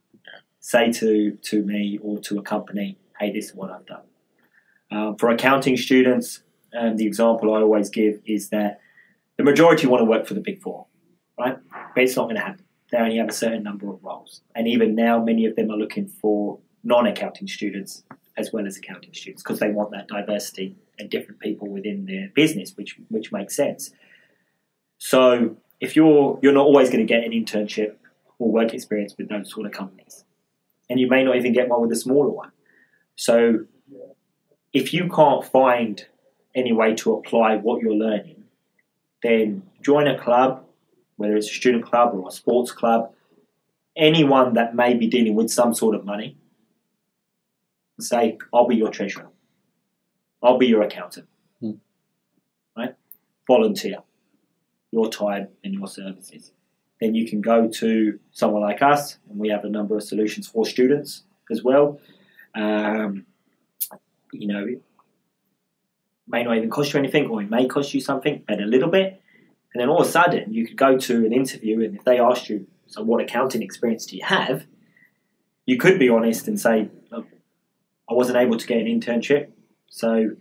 say 0.60 0.92
to 0.94 1.32
to 1.32 1.64
me 1.64 2.00
or 2.02 2.20
to 2.20 2.38
a 2.40 2.42
company, 2.42 2.98
"Hey, 3.20 3.32
this 3.32 3.46
is 3.50 3.56
what 3.56 3.70
I've 3.72 3.86
done." 3.86 4.04
Um, 4.90 5.16
for 5.18 5.30
accounting 5.30 5.76
students, 5.76 6.44
um, 6.74 6.96
the 6.96 7.06
example 7.06 7.54
I 7.54 7.62
always 7.62 7.90
give 7.90 8.22
is 8.26 8.50
that 8.50 8.80
the 9.36 9.44
majority 9.44 9.86
want 9.88 10.02
to 10.02 10.06
work 10.06 10.26
for 10.26 10.34
the 10.34 10.40
big 10.40 10.62
four, 10.62 10.88
right? 11.38 11.58
But 11.94 12.04
it's 12.04 12.16
not 12.16 12.24
going 12.24 12.38
to 12.38 12.42
happen. 12.42 12.64
They 12.92 12.98
only 12.98 13.18
have 13.18 13.28
a 13.28 13.34
certain 13.34 13.64
number 13.64 13.90
of 13.90 14.02
roles, 14.04 14.42
and 14.56 14.66
even 14.68 14.96
now, 14.96 15.22
many 15.22 15.46
of 15.46 15.56
them 15.58 15.70
are 15.70 15.78
looking 15.78 16.08
for 16.08 16.60
non-accounting 16.84 17.48
students 17.48 18.06
as 18.38 18.54
well 18.54 18.68
as 18.68 18.78
accounting 18.78 19.14
students 19.14 19.44
because 19.44 19.60
they 19.60 19.72
want 19.72 19.92
that 19.92 20.08
diversity 20.08 20.76
and 21.00 21.10
different 21.10 21.40
people 21.40 21.68
within 21.68 22.06
their 22.06 22.30
business, 22.36 22.74
which 22.76 22.98
which 23.10 23.32
makes 23.32 23.56
sense. 23.56 23.92
So 24.98 25.58
if 25.80 25.96
you're 25.96 26.40
you're 26.42 26.54
not 26.54 26.66
always 26.66 26.90
going 26.90 27.06
to 27.06 27.12
get 27.12 27.24
an 27.24 27.32
internship 27.32 27.96
or 28.40 28.52
work 28.52 28.74
experience 28.74 29.16
with 29.18 29.30
those 29.30 29.52
sort 29.52 29.66
of 29.66 29.72
companies, 29.72 30.24
and 30.90 31.00
you 31.00 31.08
may 31.08 31.24
not 31.24 31.36
even 31.36 31.54
get 31.54 31.68
one 31.68 31.82
with 31.82 31.92
a 31.92 31.96
smaller 31.96 32.30
one. 32.30 32.52
So 33.16 33.66
if 34.74 34.94
you 34.94 35.10
can't 35.10 35.44
find 35.44 36.06
any 36.54 36.72
way 36.72 36.94
to 36.96 37.14
apply 37.14 37.58
what 37.58 37.82
you're 37.82 37.94
learning, 37.94 38.44
then 39.24 39.64
join 39.82 40.08
a 40.08 40.18
club, 40.18 40.64
whether 41.16 41.36
it's 41.36 41.50
a 41.50 41.54
student 41.54 41.86
club 41.86 42.14
or 42.14 42.28
a 42.28 42.32
sports 42.32 42.72
club, 42.72 43.12
anyone 43.96 44.54
that 44.54 44.76
may 44.76 44.94
be 44.94 45.08
dealing 45.08 45.36
with 45.36 45.50
some 45.50 45.74
sort 45.74 45.96
of 45.96 46.06
money. 46.06 46.38
Say, 48.00 48.38
I'll 48.54 48.68
be 48.68 48.76
your 48.76 48.90
treasurer. 48.90 49.28
I'll 50.44 50.58
be 50.58 50.68
your 50.68 50.84
accountant. 50.84 51.28
Hmm. 51.60 51.72
Right? 52.76 52.96
Volunteer 53.48 54.04
your 54.92 55.10
time 55.10 55.50
and 55.64 55.74
your 55.74 55.88
services. 55.88 56.52
Then 57.02 57.16
you 57.16 57.28
can 57.28 57.42
go 57.42 57.68
to 57.68 58.20
someone 58.32 58.62
like 58.62 58.82
us, 58.82 59.18
and 59.30 59.40
we 59.40 59.50
have 59.50 59.66
a 59.66 59.70
number 59.70 59.96
of 59.96 60.04
solutions 60.04 60.48
for 60.48 60.66
students 60.66 61.24
as 61.52 61.64
well. 61.64 62.00
Um, 62.56 63.26
you 64.32 64.48
know, 64.48 64.66
it 64.66 64.82
may 66.28 66.44
not 66.44 66.58
even 66.58 66.70
cost 66.70 66.94
you 66.94 67.00
anything, 67.00 67.28
or 67.28 67.42
it 67.42 67.50
may 67.50 67.68
cost 67.68 67.94
you 67.94 68.02
something, 68.02 68.44
but 68.48 68.60
a 68.60 68.66
little 68.66 68.90
bit. 68.90 69.22
And 69.74 69.82
then 69.82 69.90
all 69.90 70.02
of 70.02 70.08
a 70.08 70.10
sudden, 70.10 70.54
you 70.54 70.66
could 70.66 70.78
go 70.78 70.98
to 70.98 71.26
an 71.26 71.34
interview, 71.34 71.84
and 71.84 71.96
if 71.96 72.04
they 72.04 72.20
asked 72.20 72.50
you, 72.50 72.68
"So, 72.88 73.04
what 73.04 73.22
accounting 73.22 73.62
experience 73.62 74.06
do 74.06 74.18
you 74.18 74.26
have?" 74.26 74.66
you 75.68 75.78
could 75.78 76.00
be 76.00 76.10
honest 76.10 76.48
and 76.48 76.60
say, 76.60 76.90
"Look, 77.12 77.28
"I 78.10 78.14
wasn't 78.14 78.38
able 78.38 78.58
to 78.58 78.68
get 78.68 78.78
an 78.78 78.88
internship, 78.88 79.52
so 79.90 80.32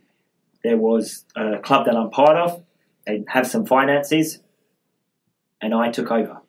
there 0.62 0.76
was 0.76 1.24
a 1.35 1.59
club 1.59 1.87
that 1.87 1.96
I'm 1.96 2.11
part 2.11 2.37
of. 2.37 2.64
They 3.07 3.24
have 3.29 3.46
some 3.46 3.66
finances, 3.66 4.40
and 5.61 5.74
I 5.74 5.90
took 5.90 6.11
over. 6.11 6.40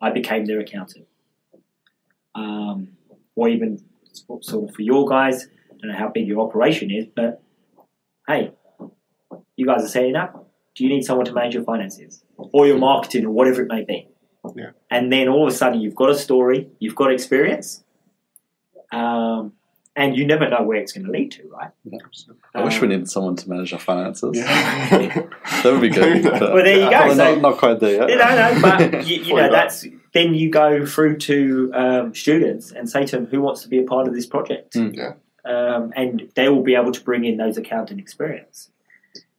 I 0.00 0.10
became 0.10 0.46
their 0.46 0.60
accountant." 0.60 1.06
Um, 2.34 2.88
or 3.34 3.48
even 3.48 3.82
sort 4.40 4.68
of 4.68 4.74
for 4.74 4.82
your 4.82 5.06
guys, 5.06 5.48
I 5.70 5.76
don't 5.80 5.90
know 5.92 5.98
how 5.98 6.08
big 6.08 6.26
your 6.26 6.40
operation 6.40 6.90
is, 6.90 7.06
but 7.14 7.42
hey, 8.26 8.52
you 9.56 9.66
guys 9.66 9.84
are 9.84 9.88
setting 9.88 10.16
up. 10.16 10.46
Do 10.74 10.84
you 10.84 10.90
need 10.90 11.02
someone 11.04 11.26
to 11.26 11.32
manage 11.32 11.54
your 11.54 11.64
finances 11.64 12.22
or 12.36 12.66
your 12.66 12.78
marketing 12.78 13.26
or 13.26 13.30
whatever 13.30 13.62
it 13.62 13.68
may 13.68 13.84
be? 13.84 14.08
Yeah. 14.54 14.70
And 14.90 15.12
then 15.12 15.28
all 15.28 15.46
of 15.46 15.52
a 15.52 15.56
sudden, 15.56 15.80
you've 15.80 15.94
got 15.94 16.10
a 16.10 16.14
story, 16.14 16.68
you've 16.78 16.94
got 16.94 17.12
experience, 17.12 17.84
um, 18.92 19.52
and 20.00 20.16
you 20.16 20.24
never 20.26 20.48
know 20.48 20.62
where 20.62 20.78
it's 20.78 20.92
going 20.94 21.04
to 21.06 21.12
lead 21.12 21.30
to, 21.32 21.42
right? 21.48 21.70
I 22.54 22.62
wish 22.64 22.80
we 22.80 22.86
Um, 22.86 22.90
needed 22.92 23.10
someone 23.10 23.36
to 23.36 23.48
manage 23.50 23.72
our 23.72 23.78
finances. 23.78 24.36
Yeah. 24.36 25.26
That 25.62 25.72
would 25.72 25.80
be 25.82 25.90
good. 25.90 26.22
but 26.22 26.40
Well, 26.40 26.64
there 26.64 26.78
you 26.84 26.90
go. 26.90 27.14
So- 27.14 27.34
not, 27.34 27.40
not 27.42 27.56
quite 27.58 27.78
there 27.80 27.96
yet. 28.00 28.08
You 28.10 28.16
know, 28.16 28.34
no, 28.34 28.60
but 28.62 29.06
you, 29.06 29.16
you 29.22 29.34
know 29.38 29.44
you 29.44 29.50
that's 29.50 29.86
then 30.12 30.34
you 30.34 30.50
go 30.50 30.84
through 30.86 31.18
to 31.18 31.70
um, 31.74 32.14
students 32.14 32.72
and 32.72 32.88
say 32.88 33.04
to 33.06 33.16
them, 33.16 33.26
"Who 33.26 33.40
wants 33.42 33.62
to 33.62 33.68
be 33.68 33.78
a 33.78 33.84
part 33.84 34.08
of 34.08 34.14
this 34.14 34.26
project?" 34.26 34.74
Mm. 34.74 34.96
Yeah. 34.96 35.12
um, 35.44 35.92
and 35.94 36.28
they 36.34 36.48
will 36.48 36.62
be 36.62 36.74
able 36.74 36.92
to 36.92 37.02
bring 37.04 37.24
in 37.24 37.36
those 37.36 37.56
accounting 37.58 37.98
experience. 37.98 38.70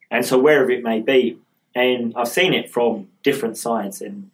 And 0.10 0.26
so 0.26 0.38
wherever 0.40 0.70
it 0.72 0.84
may 0.84 1.00
be, 1.02 1.38
and 1.76 2.14
I've 2.16 2.28
seen 2.40 2.54
it 2.54 2.70
from 2.70 3.08
different 3.24 3.58
sides. 3.58 4.02
And 4.02 4.30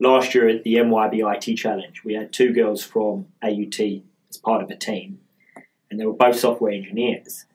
last 0.00 0.34
year 0.34 0.48
at 0.48 0.62
the 0.64 0.74
MYOB 0.76 1.14
IT 1.34 1.56
Challenge, 1.56 2.02
we 2.04 2.14
had 2.14 2.32
two 2.32 2.52
girls 2.52 2.82
from 2.84 3.26
AUT 3.42 3.78
as 4.30 4.36
part 4.48 4.62
of 4.62 4.70
a 4.70 4.76
team, 4.76 5.20
and 5.90 5.98
they 5.98 6.06
were 6.06 6.12
both 6.12 6.38
software 6.38 6.72
engineers, 6.72 7.46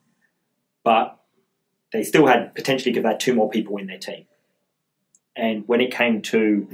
but 0.83 1.19
they 1.91 2.03
still 2.03 2.25
had 2.27 2.53
potentially 2.55 2.93
could 2.93 3.03
have 3.03 3.13
had 3.13 3.19
two 3.19 3.33
more 3.33 3.49
people 3.49 3.77
in 3.77 3.87
their 3.87 3.99
team. 3.99 4.25
And 5.35 5.67
when 5.67 5.81
it 5.81 5.91
came 5.91 6.21
to 6.23 6.67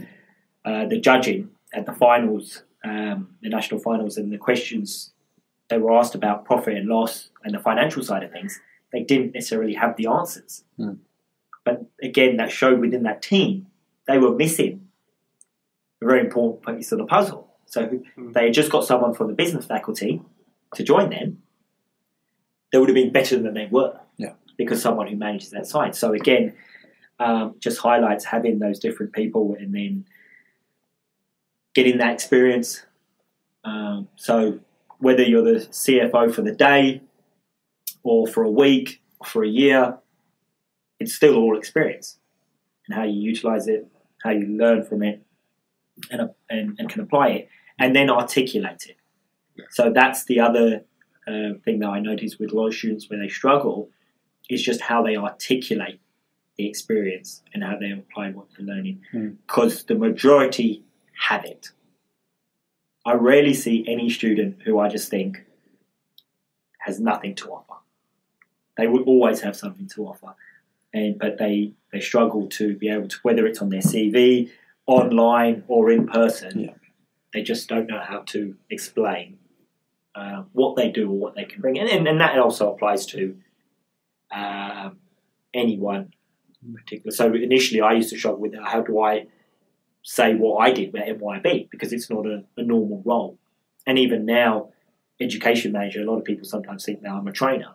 uh, 0.66 0.86
the 0.86 1.00
judging 1.00 1.50
at 1.74 1.86
the 1.86 1.94
finals, 1.94 2.64
um, 2.84 3.36
the 3.42 3.50
national 3.50 3.80
finals, 3.80 4.18
and 4.18 4.32
the 4.32 4.38
questions 4.38 5.12
they 5.70 5.78
were 5.78 5.94
asked 5.96 6.16
about 6.16 6.46
profit 6.46 6.76
and 6.78 6.88
loss 6.88 7.30
and 7.44 7.54
the 7.54 7.60
financial 7.60 8.04
side 8.04 8.24
of 8.24 8.32
things, 8.32 8.60
they 8.92 9.02
didn't 9.04 9.34
necessarily 9.34 9.76
have 9.76 9.96
the 9.98 10.08
answers. 10.08 10.64
Hmm. 10.78 10.94
But 11.64 11.86
again, 12.02 12.38
that 12.38 12.52
showed 12.52 12.80
within 12.80 13.04
that 13.04 13.22
team 13.22 13.68
they 14.08 14.18
were 14.18 14.34
missing 14.34 14.88
a 16.02 16.06
very 16.06 16.22
important 16.22 16.66
piece 16.78 16.92
of 16.92 16.98
the 16.98 17.06
puzzle. 17.06 17.54
So 17.66 18.02
Hmm. 18.16 18.32
they 18.32 18.46
had 18.46 18.54
just 18.54 18.72
got 18.72 18.86
someone 18.86 19.14
from 19.14 19.28
the 19.28 19.34
business 19.34 19.66
faculty 19.66 20.22
to 20.74 20.84
join 20.84 21.10
them. 21.12 21.44
They 22.72 22.78
would 22.78 22.90
have 22.90 22.96
been 22.96 23.12
better 23.12 23.40
than 23.40 23.54
they 23.54 23.68
were. 23.70 24.00
Yeah. 24.18 24.34
Because 24.58 24.82
someone 24.82 25.08
who 25.08 25.16
manages 25.16 25.52
that 25.52 25.68
side. 25.68 25.96
So 25.96 26.14
again, 26.14 26.54
um, 27.20 27.56
just 27.60 27.80
highlights 27.80 28.26
having 28.26 28.60
those 28.60 28.80
different 28.80 29.14
people 29.14 29.56
and 29.60 29.74
then 29.74 30.06
getting 31.74 31.98
that 31.98 32.14
experience. 32.14 32.86
Um, 33.64 34.08
so 34.16 34.60
whether 35.00 35.24
you're 35.24 35.44
the 35.44 35.60
CFO 35.66 36.34
for 36.34 36.42
the 36.42 36.54
day 36.54 37.02
or 38.04 38.28
for 38.28 38.44
a 38.44 38.50
week 38.50 39.02
or 39.20 39.28
for 39.28 39.44
a 39.44 39.48
year, 39.48 39.98
it's 41.00 41.14
still 41.14 41.36
all 41.36 41.58
experience 41.58 42.18
and 42.88 42.98
how 42.98 43.04
you 43.04 43.20
utilize 43.20 43.68
it, 43.68 43.88
how 44.24 44.32
you 44.32 44.46
learn 44.46 44.84
from 44.84 45.04
it, 45.04 45.22
and, 46.12 46.30
and, 46.50 46.76
and 46.80 46.90
can 46.90 47.02
apply 47.02 47.30
it, 47.30 47.50
and 47.78 47.96
then 47.96 48.10
articulate 48.10 48.88
it. 48.88 48.98
So 49.72 49.92
that's 49.92 50.26
the 50.26 50.40
other 50.40 50.86
uh, 51.30 51.54
thing 51.64 51.80
that 51.80 51.90
I 51.90 52.00
notice 52.00 52.40
with 52.40 52.52
a 52.52 52.56
lot 52.56 52.68
of 52.68 52.74
students 52.74 53.10
where 53.10 53.20
they 53.20 53.30
struggle 53.30 53.90
is 54.50 54.64
just 54.64 54.82
how 54.82 55.04
they 55.04 55.16
articulate 55.16 56.00
the 56.58 56.68
experience 56.68 57.44
and 57.54 57.64
how 57.64 57.78
they 57.78 57.92
apply 57.92 58.32
what 58.32 58.48
they're 58.58 58.66
learning. 58.66 59.02
Hmm. 59.12 59.30
Because 59.46 59.84
the 59.84 59.96
majority 59.96 60.84
have 61.28 61.46
it. 61.46 61.70
I 63.06 63.14
rarely 63.14 63.54
see 63.54 63.86
any 63.88 64.10
student 64.10 64.64
who 64.66 64.80
I 64.80 64.90
just 64.90 65.10
think 65.10 65.46
has 66.80 67.00
nothing 67.00 67.36
to 67.36 67.52
offer. 67.52 67.76
They 68.78 68.88
will 68.88 69.04
always 69.04 69.42
have 69.42 69.56
something 69.56 69.88
to 69.90 70.08
offer, 70.08 70.36
and 70.94 71.18
but 71.20 71.38
they 71.38 71.74
they 71.92 72.00
struggle 72.00 72.48
to 72.48 72.76
be 72.76 72.90
able 72.90 73.08
to 73.08 73.18
whether 73.24 73.46
it's 73.46 73.62
on 73.62 73.70
their 73.70 73.82
CV, 73.82 74.50
online, 74.86 75.64
or 75.68 75.92
in 75.92 76.08
person. 76.08 76.60
Yeah. 76.60 76.74
They 77.34 77.44
just 77.44 77.68
don't 77.68 77.88
know 77.88 78.00
how 78.00 78.22
to 78.28 78.56
explain 78.70 79.38
uh, 80.16 80.44
what 80.54 80.76
they 80.76 80.90
do 80.90 81.10
or 81.10 81.18
what 81.18 81.36
they 81.36 81.46
can 81.46 81.62
bring, 81.62 81.80
and 81.80 81.90
and, 81.90 82.08
and 82.08 82.20
that 82.22 82.38
also 82.38 82.74
applies 82.74 83.06
to 83.08 83.38
um, 84.32 84.98
anyone 85.54 86.14
in 86.66 86.74
particular. 86.74 87.12
So 87.12 87.34
initially, 87.34 87.82
I 87.82 87.94
used 87.94 88.10
to 88.12 88.18
struggle 88.18 88.42
with 88.42 88.56
how 88.56 88.82
do 88.82 89.02
I 89.02 89.28
say 90.04 90.36
what 90.36 90.58
I 90.58 90.72
did 90.72 90.96
at 90.96 91.20
MYOB 91.20 91.70
because 91.70 91.94
it's 91.94 92.10
not 92.10 92.26
a, 92.26 92.44
a 92.58 92.64
normal 92.64 93.02
role. 93.06 93.38
And 93.86 93.98
even 93.98 94.26
now, 94.26 94.70
education 95.20 95.72
manager, 95.72 96.02
a 96.02 96.06
lot 96.06 96.18
of 96.18 96.26
people 96.26 96.48
sometimes 96.48 96.86
think 96.86 97.02
now 97.02 97.18
I'm 97.18 97.28
a 97.28 97.32
trainer, 97.32 97.74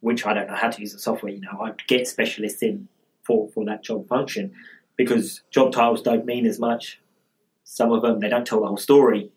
which 0.00 0.26
I 0.26 0.34
don't 0.34 0.48
know 0.48 0.56
how 0.56 0.70
to 0.70 0.80
use 0.80 0.92
the 0.92 0.98
software. 0.98 1.32
You 1.32 1.40
know, 1.40 1.60
I 1.62 1.72
get 1.86 2.08
specialists 2.08 2.62
in 2.62 2.88
for, 3.22 3.48
for 3.48 3.64
that 3.66 3.82
job 3.82 4.08
function 4.08 4.52
because 4.96 5.42
job 5.50 5.72
titles 5.72 6.02
don't 6.02 6.26
mean 6.26 6.46
as 6.46 6.58
much. 6.58 7.00
Some 7.64 7.92
of 7.92 8.02
them, 8.02 8.20
they 8.20 8.28
don't 8.28 8.46
tell 8.46 8.60
the 8.60 8.66
whole 8.66 8.76
story. 8.76 9.30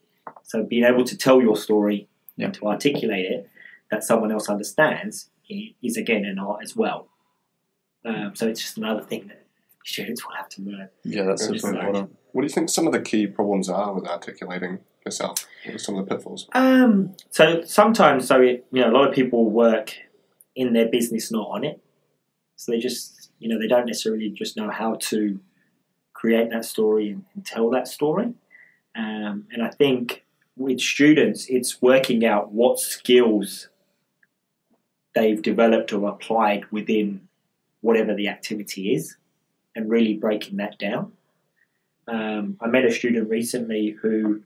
So 0.46 0.64
being 0.64 0.84
able 0.84 1.04
to 1.04 1.18
tell 1.18 1.42
your 1.42 1.56
story 1.58 2.08
Yeah. 2.38 2.46
and 2.46 2.54
to 2.56 2.68
articulate 2.68 3.26
it 3.26 3.50
that 3.92 4.04
someone 4.04 4.32
else 4.32 4.50
understands 4.50 5.30
is 5.84 5.98
again 5.98 6.26
an 6.26 6.40
art 6.40 6.62
as 6.64 6.76
well. 6.76 7.08
Um, 8.04 8.36
so 8.36 8.48
it's 8.48 8.62
just 8.62 8.78
another 8.78 9.02
thing 9.02 9.28
that 9.28 9.46
students 9.84 10.26
will 10.26 10.36
have 10.36 10.50
to 10.50 10.62
learn. 10.62 10.90
Yeah, 11.04 11.24
that's 11.24 11.42
Yeah, 11.44 11.48
super 11.48 11.54
just 11.54 11.64
like- 11.66 11.76
important. 11.76 12.16
What 12.32 12.42
do 12.42 12.46
you 12.46 12.54
think 12.54 12.70
some 12.70 12.86
of 12.86 12.92
the 12.94 13.02
key 13.02 13.28
problems 13.28 13.70
are 13.70 13.94
with 13.94 14.06
articulating 14.08 14.80
yourself? 15.06 15.48
What 15.66 15.76
are 15.76 15.78
some 15.80 15.96
of 15.98 16.06
the 16.08 16.14
pitfalls? 16.16 16.48
Um, 16.54 17.16
so 17.30 17.64
sometimes, 17.64 18.28
so 18.28 18.42
it, 18.42 18.66
you 18.72 18.82
know, 18.82 18.90
a 18.90 18.94
lot 18.94 19.08
of 19.08 19.14
people 19.16 19.50
work 19.50 19.96
in 20.56 20.74
their 20.74 20.88
business, 20.90 21.32
not 21.32 21.48
on 21.50 21.64
it. 21.64 21.82
So 22.58 22.72
they 22.74 22.80
just, 22.80 23.32
you 23.40 23.48
know, 23.48 23.58
they 23.60 23.68
don't 23.68 23.86
necessarily 23.86 24.30
just 24.30 24.58
know 24.58 24.70
how 24.70 24.96
to 24.96 25.40
create 26.14 26.50
that 26.50 26.66
story 26.66 27.10
and, 27.10 27.24
and 27.34 27.46
tell 27.46 27.70
that 27.70 27.88
story. 27.88 28.34
Um, 28.96 29.48
and 29.52 29.62
I 29.64 29.70
think 29.70 30.25
with 30.56 30.80
students, 30.80 31.48
it's 31.48 31.82
working 31.82 32.26
out 32.26 32.52
what 32.52 32.80
skills 32.80 33.70
they've 35.14 35.42
developed 35.42 35.94
or 35.94 36.10
applied 36.10 36.66
within 36.72 37.28
whatever 37.82 38.14
the 38.16 38.28
activity 38.28 38.94
is, 38.94 39.18
and 39.76 39.90
really 39.90 40.16
breaking 40.16 40.58
that 40.58 40.78
down. 40.80 41.12
Um, 42.08 42.58
I 42.62 42.68
met 42.68 42.86
a 42.86 42.92
student 42.92 43.30
recently 43.30 43.96
who 44.02 44.44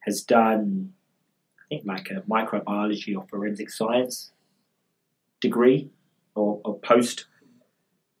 has 0.00 0.22
done, 0.22 0.92
I 1.58 1.62
think, 1.68 1.86
like 1.86 2.10
a 2.10 2.22
microbiology 2.22 3.16
or 3.16 3.26
forensic 3.28 3.70
science 3.70 4.32
degree 5.40 5.90
or, 6.34 6.60
or 6.64 6.78
post 6.78 7.26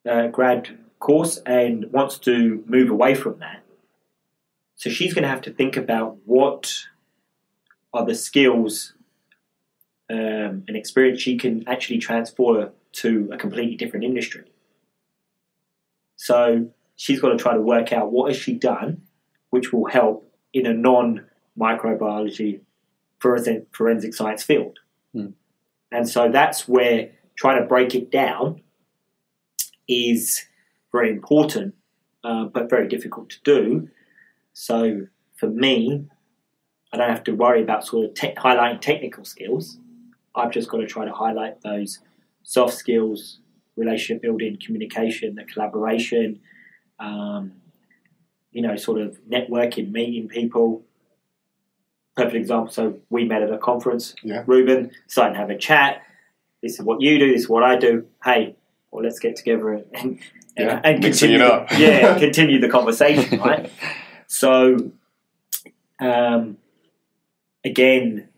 uh, 0.08 0.28
grad 0.28 0.78
course 0.98 1.38
and 1.46 1.92
wants 1.92 2.18
to 2.18 2.64
move 2.66 2.90
away 2.90 3.14
from 3.14 3.38
that. 3.38 3.62
So 4.76 4.90
she's 4.90 5.14
going 5.14 5.22
to 5.22 5.28
have 5.28 5.42
to 5.42 5.52
think 5.52 5.76
about 5.76 6.18
what 6.24 6.72
are 7.96 8.04
the 8.04 8.14
skills 8.14 8.92
um, 10.10 10.64
and 10.68 10.76
experience 10.76 11.20
she 11.20 11.36
can 11.36 11.66
actually 11.66 11.98
transfer 11.98 12.70
to 12.92 13.28
a 13.32 13.36
completely 13.36 13.76
different 13.76 14.04
industry. 14.04 14.44
So 16.16 16.70
she's 16.96 17.20
got 17.20 17.30
to 17.30 17.36
try 17.36 17.54
to 17.54 17.60
work 17.60 17.92
out 17.92 18.12
what 18.12 18.30
has 18.30 18.40
she 18.40 18.54
done 18.54 19.02
which 19.50 19.72
will 19.72 19.86
help 19.86 20.30
in 20.52 20.66
a 20.66 20.74
non 20.74 21.24
microbiology 21.58 22.60
forensic, 23.20 23.66
forensic 23.72 24.14
science 24.14 24.42
field. 24.42 24.78
Hmm. 25.12 25.28
And 25.90 26.08
so 26.08 26.30
that's 26.30 26.68
where 26.68 27.10
trying 27.36 27.60
to 27.60 27.66
break 27.66 27.94
it 27.94 28.10
down 28.10 28.60
is 29.88 30.44
very 30.92 31.10
important, 31.10 31.74
uh, 32.24 32.44
but 32.44 32.68
very 32.68 32.88
difficult 32.88 33.30
to 33.30 33.36
do. 33.44 33.88
So 34.52 35.06
for 35.36 35.48
me, 35.48 36.06
I 36.96 36.98
don't 36.98 37.10
have 37.10 37.24
to 37.24 37.32
worry 37.32 37.62
about 37.62 37.86
sort 37.86 38.06
of 38.06 38.14
te- 38.14 38.34
highlighting 38.34 38.80
technical 38.80 39.24
skills. 39.24 39.78
I've 40.34 40.50
just 40.50 40.70
got 40.70 40.78
to 40.78 40.86
try 40.86 41.04
to 41.04 41.12
highlight 41.12 41.60
those 41.60 42.00
soft 42.42 42.74
skills, 42.74 43.38
relationship 43.76 44.22
building, 44.22 44.58
communication, 44.64 45.34
the 45.34 45.44
collaboration, 45.44 46.40
um, 46.98 47.52
you 48.50 48.62
know, 48.62 48.76
sort 48.76 49.00
of 49.00 49.18
networking, 49.30 49.92
meeting 49.92 50.28
people. 50.28 50.82
Perfect 52.16 52.36
example. 52.36 52.72
So 52.72 52.98
we 53.10 53.24
met 53.24 53.42
at 53.42 53.52
a 53.52 53.58
conference. 53.58 54.14
Yeah. 54.22 54.42
Ruben 54.46 54.90
decided 55.06 55.34
to 55.34 55.38
have 55.38 55.50
a 55.50 55.58
chat. 55.58 56.02
This 56.62 56.78
is 56.78 56.82
what 56.82 57.02
you 57.02 57.18
do. 57.18 57.30
This 57.30 57.42
is 57.42 57.48
what 57.48 57.62
I 57.62 57.76
do. 57.76 58.06
Hey, 58.24 58.56
well, 58.90 59.04
let's 59.04 59.18
get 59.18 59.36
together 59.36 59.74
and 59.74 59.84
and, 59.92 60.20
Yeah, 60.56 60.80
and 60.82 61.02
continue. 61.02 61.36
The, 61.36 61.66
yeah, 61.76 62.18
continue 62.18 62.58
the 62.58 62.70
conversation, 62.70 63.38
right? 63.40 63.70
So, 64.28 64.90
um, 66.00 66.56
again, 67.66 68.28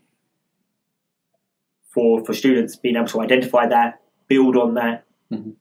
for 1.93 2.25
for 2.25 2.33
students 2.33 2.75
being 2.75 2.95
able 2.95 3.07
to 3.07 3.21
identify 3.21 3.67
that, 3.67 4.01
build 4.27 4.57
on 4.57 4.73
that, 4.73 5.05
Mhm. 5.31 5.55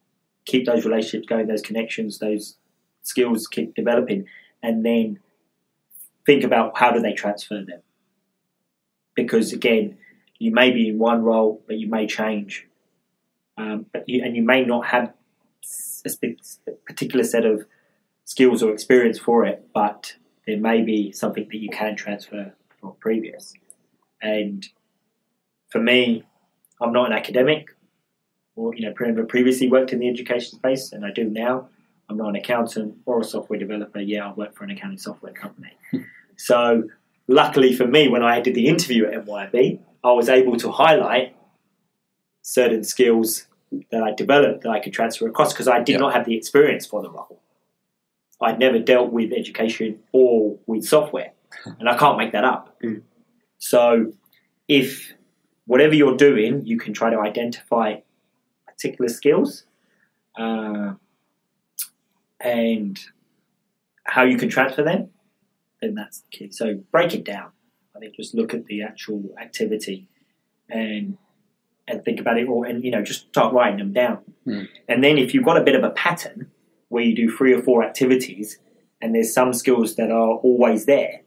keep 0.47 0.67
those 0.67 0.85
relationships 0.85 1.27
going, 1.27 1.47
those 1.47 1.63
connections, 1.63 2.19
those 2.19 2.57
skills 3.03 3.47
keep 3.47 3.75
developing, 3.75 4.27
and 4.63 4.85
then 4.85 5.21
think 6.27 6.43
about 6.43 6.77
how 6.79 6.91
do 6.91 7.01
they 7.01 7.13
transfer 7.13 7.63
them. 7.63 7.83
Because 9.15 9.53
again, 9.53 9.99
you 10.39 10.51
may 10.51 10.71
be 10.71 10.89
in 10.89 10.99
one 10.99 11.23
role, 11.23 11.63
but 11.67 11.79
you 11.79 11.89
may 11.89 12.07
change, 12.07 12.67
um, 13.57 13.87
but 13.93 14.09
you, 14.09 14.23
and 14.23 14.37
you 14.37 14.43
may 14.43 14.65
not 14.65 14.87
have 14.87 15.15
a 16.05 16.11
particular 16.87 17.25
set 17.25 17.45
of 17.45 17.67
skills 18.25 18.63
or 18.63 18.73
experience 18.73 19.19
for 19.19 19.45
it, 19.45 19.69
but 19.73 20.17
there 20.47 20.59
may 20.59 20.83
be 20.83 21.13
something 21.13 21.47
that 21.49 21.59
you 21.59 21.69
can 21.71 21.97
transfer 21.97 22.55
from 22.81 22.95
previous. 23.01 23.55
And 24.23 24.67
for 25.69 25.81
me, 25.81 26.25
I'm 26.81 26.93
not 26.93 27.11
an 27.11 27.17
academic, 27.17 27.69
or 28.57 28.75
you 28.75 28.83
know, 28.83 28.93
previously 28.93 29.69
worked 29.69 29.93
in 29.93 29.99
the 29.99 30.09
education 30.09 30.59
space, 30.59 30.93
and 30.93 31.05
I 31.05 31.11
do 31.11 31.25
now. 31.25 31.69
I'm 32.09 32.17
not 32.17 32.31
an 32.31 32.37
accountant 32.37 32.97
or 33.05 33.21
a 33.21 33.25
software 33.25 33.59
developer. 33.59 34.01
Yeah, 34.01 34.29
I 34.29 34.33
work 34.33 34.55
for 34.55 34.65
an 34.65 34.71
accounting 34.71 34.99
software 34.99 35.33
company. 35.33 35.77
so, 36.37 36.85
luckily 37.27 37.75
for 37.75 37.87
me, 37.87 38.09
when 38.09 38.23
I 38.23 38.41
did 38.41 38.55
the 38.55 38.67
interview 38.67 39.07
at 39.07 39.27
MYOB, 39.27 39.81
I 40.03 40.13
was 40.13 40.29
able 40.29 40.57
to 40.57 40.71
highlight 40.71 41.37
certain 42.43 42.83
skills 42.83 43.47
that 43.91 44.03
I 44.03 44.15
developed 44.15 44.63
that 44.63 44.71
I 44.71 44.81
could 44.81 44.93
transfer 44.93 45.29
across 45.29 45.53
because 45.53 45.69
I 45.69 45.81
did 45.81 46.01
not 46.01 46.15
have 46.15 46.25
the 46.25 46.35
experience 46.35 46.87
for 46.87 47.03
the 47.03 47.11
role. 47.11 47.41
I'd 48.41 48.59
never 48.59 48.79
dealt 48.79 49.13
with 49.13 49.33
education 49.33 49.99
or 50.13 50.59
with 50.67 50.85
software, 50.85 51.33
and 51.79 51.89
I 51.89 51.97
can't 51.97 52.19
make 52.19 52.33
that 52.33 52.45
up. 52.45 52.81
Mm. 52.83 53.03
So, 53.59 54.13
if 54.69 55.13
whatever 55.67 55.95
you're 55.95 56.17
doing, 56.17 56.65
you 56.67 56.79
can 56.79 56.93
try 56.93 57.11
to 57.11 57.19
identify 57.19 57.97
particular 58.67 59.09
skills 59.09 59.65
uh, 60.39 60.95
and 62.41 62.99
how 64.05 64.23
you 64.23 64.37
can 64.39 64.49
transfer 64.49 64.83
them, 64.83 65.11
then 65.83 65.95
that's 65.95 66.21
the 66.21 66.29
key. 66.31 66.51
So, 66.51 66.75
break 66.91 67.15
it 67.15 67.25
down. 67.25 67.51
I 67.97 67.99
think 67.99 68.15
just 68.15 68.35
look 68.35 68.55
at 68.55 68.67
the 68.67 68.83
actual 68.83 69.35
activity 69.41 70.09
and 70.71 71.19
and 71.89 72.05
think 72.05 72.21
about 72.21 72.39
it, 72.39 72.49
or 72.49 72.67
and 72.67 72.85
you 72.85 72.91
know 72.91 73.03
just 73.03 73.29
start 73.29 73.53
writing 73.53 73.79
them 73.79 73.93
down. 73.93 74.19
Mm. 74.47 74.69
And 74.89 75.03
then 75.03 75.19
if 75.19 75.35
you've 75.35 75.45
got 75.45 75.57
a 75.57 75.65
bit 75.65 75.75
of 75.75 75.83
a 75.83 75.91
pattern 75.91 76.51
where 76.89 77.03
you 77.03 77.15
do 77.15 77.35
three 77.35 77.53
or 77.53 77.63
four 77.63 77.83
activities, 77.83 78.59
and 79.01 79.15
there's 79.15 79.33
some 79.33 79.53
skills 79.53 79.97
that 79.97 80.11
are 80.11 80.35
always 80.37 80.87
there, 80.87 81.23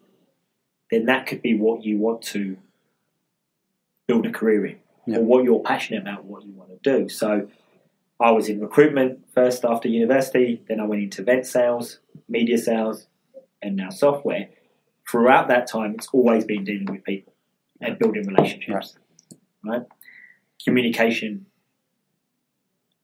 then 0.91 1.05
that 1.05 1.25
could 1.25 1.41
be 1.41 1.55
what 1.55 1.83
you 1.83 1.97
want 1.97 2.21
to 2.21 2.57
build 4.07 4.25
a 4.25 4.31
career 4.31 4.65
in, 4.65 4.75
Yeah. 5.07 5.17
or 5.17 5.23
what 5.23 5.43
you're 5.43 5.61
passionate 5.61 6.01
about, 6.01 6.25
what 6.25 6.43
you 6.45 6.51
want 6.53 6.69
to 6.71 6.97
do. 6.97 7.09
So. 7.09 7.47
I 8.19 8.29
was 8.29 8.49
in 8.49 8.59
recruitment 8.59 9.27
first 9.33 9.65
after 9.65 9.87
university, 9.89 10.61
then 10.67 10.79
I 10.79 10.85
went 10.85 11.01
into 11.01 11.23
event 11.23 11.47
sales, 11.47 11.97
media 12.29 12.55
sales, 12.59 13.07
and 13.63 13.75
now 13.75 13.89
software. 13.89 14.49
Throughout 15.09 15.47
that 15.47 15.65
time, 15.65 15.95
it's 15.95 16.07
always 16.13 16.45
been 16.45 16.63
dealing 16.63 16.85
with 16.85 17.03
people 17.03 17.33
and 17.81 17.97
building 17.97 18.27
relationships. 18.27 18.95
Right? 19.65 19.81
Communication 20.63 21.47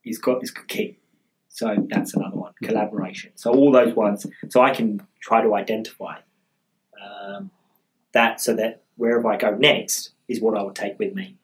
is 0.06 0.20
got 0.20 0.44
is 0.44 0.52
key. 0.52 1.00
So 1.48 1.76
that's 1.90 2.14
another 2.14 2.38
one. 2.38 2.54
Collaboration. 2.62 3.32
So 3.34 3.52
all 3.52 3.72
those 3.72 3.96
ones. 3.96 4.28
So 4.50 4.62
I 4.62 4.70
can 4.70 5.02
try 5.20 5.42
to 5.42 5.56
identify 5.56 6.18
um, 7.04 7.50
that, 8.18 8.42
so 8.42 8.54
that 8.56 8.82
wherever 8.96 9.28
I 9.32 9.38
go 9.38 9.52
next 9.52 10.12
is 10.28 10.42
what 10.42 10.58
I 10.58 10.64
would 10.64 10.76
take 10.76 10.98
with 11.00 11.14
me, 11.14 11.36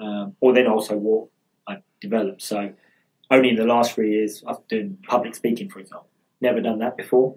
um, 0.00 0.34
or 0.40 0.52
then 0.52 0.66
also 0.66 0.96
what 0.96 1.28
I 1.66 1.82
developed. 2.00 2.42
So 2.42 2.72
only 3.30 3.50
in 3.50 3.56
the 3.56 3.64
last 3.64 3.92
three 3.94 4.12
years 4.12 4.42
I've 4.46 4.66
done 4.68 4.98
public 5.06 5.34
speaking, 5.34 5.68
for 5.68 5.78
example. 5.80 6.08
Never 6.40 6.60
done 6.60 6.78
that 6.80 6.96
before. 6.96 7.36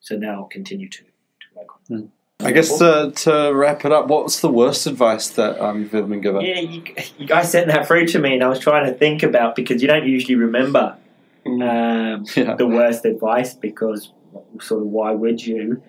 So 0.00 0.16
now 0.16 0.34
I'll 0.34 0.44
continue 0.44 0.88
to, 0.88 1.02
to 1.02 1.46
work 1.54 1.68
on 1.74 1.80
that. 1.88 2.08
I 2.42 2.52
guess 2.52 2.78
to, 2.78 3.12
to 3.14 3.52
wrap 3.54 3.84
it 3.84 3.92
up, 3.92 4.06
what's 4.08 4.40
the 4.40 4.48
worst 4.48 4.86
advice 4.86 5.28
that 5.30 5.60
um, 5.62 5.80
you've 5.80 5.94
ever 5.94 6.06
been 6.06 6.22
given? 6.22 6.40
Yeah, 6.40 6.60
you, 6.60 6.82
you 7.18 7.26
guys 7.26 7.50
sent 7.50 7.66
that 7.66 7.86
through 7.86 8.06
to 8.06 8.18
me, 8.18 8.32
and 8.32 8.42
I 8.42 8.48
was 8.48 8.58
trying 8.58 8.86
to 8.90 8.96
think 8.96 9.22
about 9.22 9.56
because 9.56 9.82
you 9.82 9.88
don't 9.88 10.06
usually 10.06 10.36
remember 10.36 10.96
um, 11.44 12.24
Yeah. 12.36 12.54
the 12.54 12.66
worst 12.66 13.04
advice 13.04 13.52
because 13.52 14.12
sort 14.60 14.80
of 14.80 14.88
why 14.88 15.10
would 15.10 15.44
you? 15.44 15.82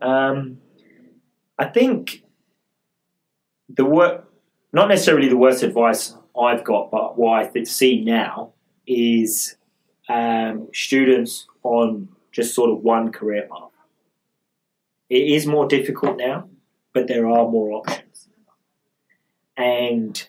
Um, 0.00 0.58
I 1.58 1.66
think 1.66 2.22
the 3.68 3.84
wor- 3.84 4.24
not 4.72 4.88
necessarily 4.88 5.28
the 5.28 5.36
worst 5.36 5.62
advice 5.62 6.14
I've 6.38 6.64
got, 6.64 6.90
but 6.90 7.18
what 7.18 7.56
I 7.56 7.64
see 7.64 8.02
now 8.04 8.52
is 8.86 9.56
um, 10.08 10.68
students 10.74 11.46
on 11.62 12.08
just 12.30 12.54
sort 12.54 12.70
of 12.70 12.82
one 12.82 13.10
career 13.10 13.48
path. 13.50 13.70
It 15.08 15.30
is 15.30 15.46
more 15.46 15.66
difficult 15.66 16.18
now, 16.18 16.48
but 16.92 17.06
there 17.08 17.26
are 17.26 17.48
more 17.48 17.72
options, 17.78 18.28
and 19.56 20.28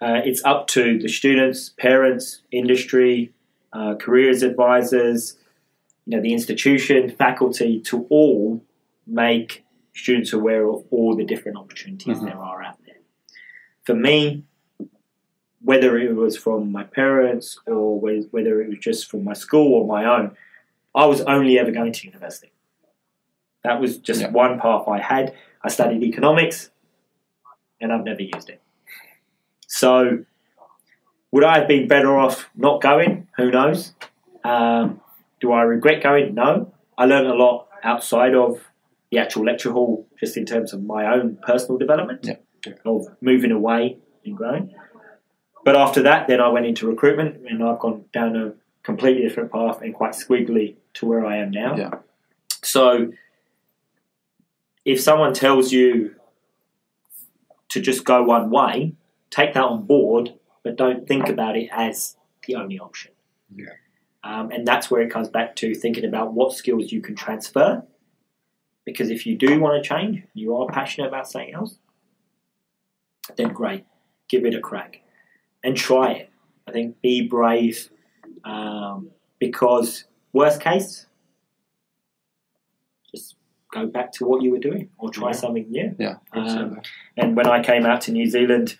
uh, 0.00 0.20
it's 0.24 0.44
up 0.44 0.66
to 0.68 0.98
the 0.98 1.08
students, 1.08 1.70
parents, 1.78 2.42
industry, 2.50 3.32
uh, 3.72 3.94
careers 3.94 4.42
advisors, 4.42 5.36
you 6.06 6.16
know, 6.16 6.22
the 6.22 6.32
institution, 6.32 7.10
faculty 7.10 7.80
to 7.80 8.06
all 8.10 8.62
make 9.06 9.63
students 9.94 10.32
aware 10.32 10.66
of 10.68 10.84
all 10.90 11.14
the 11.16 11.24
different 11.24 11.56
opportunities 11.56 12.18
Mhm. 12.18 12.24
there 12.26 12.38
are 12.38 12.62
out 12.62 12.78
there. 12.84 12.96
For 13.84 13.94
me, 13.94 14.44
whether 15.62 15.96
it 15.98 16.14
was 16.14 16.36
from 16.36 16.70
my 16.72 16.84
parents 16.84 17.58
or 17.66 17.98
whether 17.98 18.60
it 18.60 18.68
was 18.68 18.78
just 18.78 19.10
from 19.10 19.24
my 19.24 19.32
school 19.32 19.72
or 19.74 19.86
my 19.86 20.04
own, 20.04 20.36
I 20.94 21.06
was 21.06 21.22
only 21.22 21.58
ever 21.58 21.70
going 21.70 21.92
to 21.92 22.06
university. 22.06 22.52
That 23.62 23.80
was 23.80 23.98
just 23.98 24.20
Yeah. 24.20 24.30
one 24.30 24.60
path 24.60 24.86
I 24.88 24.98
had. 24.98 25.34
I 25.62 25.68
studied 25.68 26.02
economics 26.02 26.70
and 27.80 27.92
I've 27.92 28.04
never 28.04 28.22
used 28.22 28.50
it. 28.50 28.60
So, 29.66 30.24
would 31.30 31.44
I 31.44 31.58
have 31.58 31.68
been 31.68 31.88
better 31.88 32.16
off 32.18 32.50
not 32.54 32.80
going? 32.82 33.28
Who 33.36 33.50
knows? 33.50 33.94
Um, 34.44 35.00
do 35.40 35.52
I 35.52 35.62
regret 35.62 36.02
going? 36.02 36.34
No. 36.34 36.72
I 36.98 37.06
learned 37.06 37.26
a 37.26 37.34
lot 37.34 37.68
outside 37.82 38.34
of 38.34 38.60
the 39.14 39.20
actual 39.20 39.44
lecture 39.44 39.70
hall, 39.72 40.06
just 40.18 40.36
in 40.36 40.44
terms 40.44 40.72
of 40.72 40.82
my 40.82 41.06
own 41.14 41.38
personal 41.46 41.78
development 41.78 42.26
Yeah. 42.26 42.72
of 42.84 43.06
moving 43.20 43.52
away 43.52 43.98
and 44.24 44.36
growing. 44.36 44.74
but 45.64 45.76
after 45.76 46.02
that, 46.02 46.26
then 46.26 46.40
I 46.42 46.48
went 46.48 46.66
into 46.66 46.86
recruitment, 46.86 47.46
and 47.48 47.62
I've 47.64 47.78
gone 47.78 48.04
down 48.12 48.36
a 48.36 48.52
completely 48.82 49.22
different 49.22 49.50
path 49.50 49.80
and 49.80 49.94
quite 49.94 50.12
squiggly 50.12 50.76
to 50.94 51.06
where 51.06 51.24
I 51.24 51.38
am 51.38 51.50
now. 51.50 51.74
Yeah. 51.76 51.90
So, 52.62 53.12
if 54.84 55.00
someone 55.00 55.32
tells 55.32 55.72
you 55.72 56.16
to 57.70 57.80
just 57.80 58.04
go 58.04 58.22
one 58.22 58.50
way, 58.50 58.94
take 59.30 59.54
that 59.54 59.64
on 59.64 59.86
board, 59.86 60.34
but 60.62 60.76
don't 60.76 61.08
think 61.08 61.28
about 61.30 61.56
it 61.56 61.70
as 61.72 62.16
the 62.46 62.56
only 62.56 62.78
option. 62.78 63.12
Yeah. 63.54 63.66
Um, 64.22 64.50
and 64.50 64.66
that's 64.66 64.90
where 64.90 65.00
it 65.02 65.10
comes 65.10 65.28
back 65.28 65.56
to 65.56 65.74
thinking 65.74 66.04
about 66.04 66.34
what 66.34 66.52
skills 66.52 66.92
you 66.92 67.00
can 67.00 67.14
transfer. 67.14 67.82
Because 68.84 69.10
if 69.10 69.26
you 69.26 69.36
do 69.36 69.58
want 69.60 69.82
to 69.82 69.88
change, 69.88 70.22
you 70.34 70.56
are 70.56 70.66
passionate 70.66 71.08
about 71.08 71.28
something 71.28 71.54
else, 71.54 71.78
then 73.36 73.48
great, 73.48 73.84
give 74.28 74.44
it 74.44 74.54
a 74.54 74.60
crack 74.60 75.00
and 75.62 75.76
try 75.76 76.12
it. 76.12 76.30
I 76.68 76.72
think 76.72 77.00
be 77.00 77.26
brave 77.26 77.90
um, 78.44 79.10
because, 79.38 80.04
worst 80.32 80.60
case, 80.60 81.06
just 83.10 83.36
go 83.72 83.86
back 83.86 84.12
to 84.12 84.26
what 84.26 84.42
you 84.42 84.50
were 84.50 84.58
doing 84.58 84.90
or 84.98 85.10
try 85.10 85.28
Yeah. 85.28 85.32
something 85.32 85.70
new. 85.70 85.94
Yeah, 85.98 86.16
Um, 86.32 86.80
and 87.16 87.36
when 87.36 87.46
I 87.46 87.62
came 87.62 87.86
out 87.86 88.02
to 88.02 88.12
New 88.12 88.26
Zealand, 88.26 88.76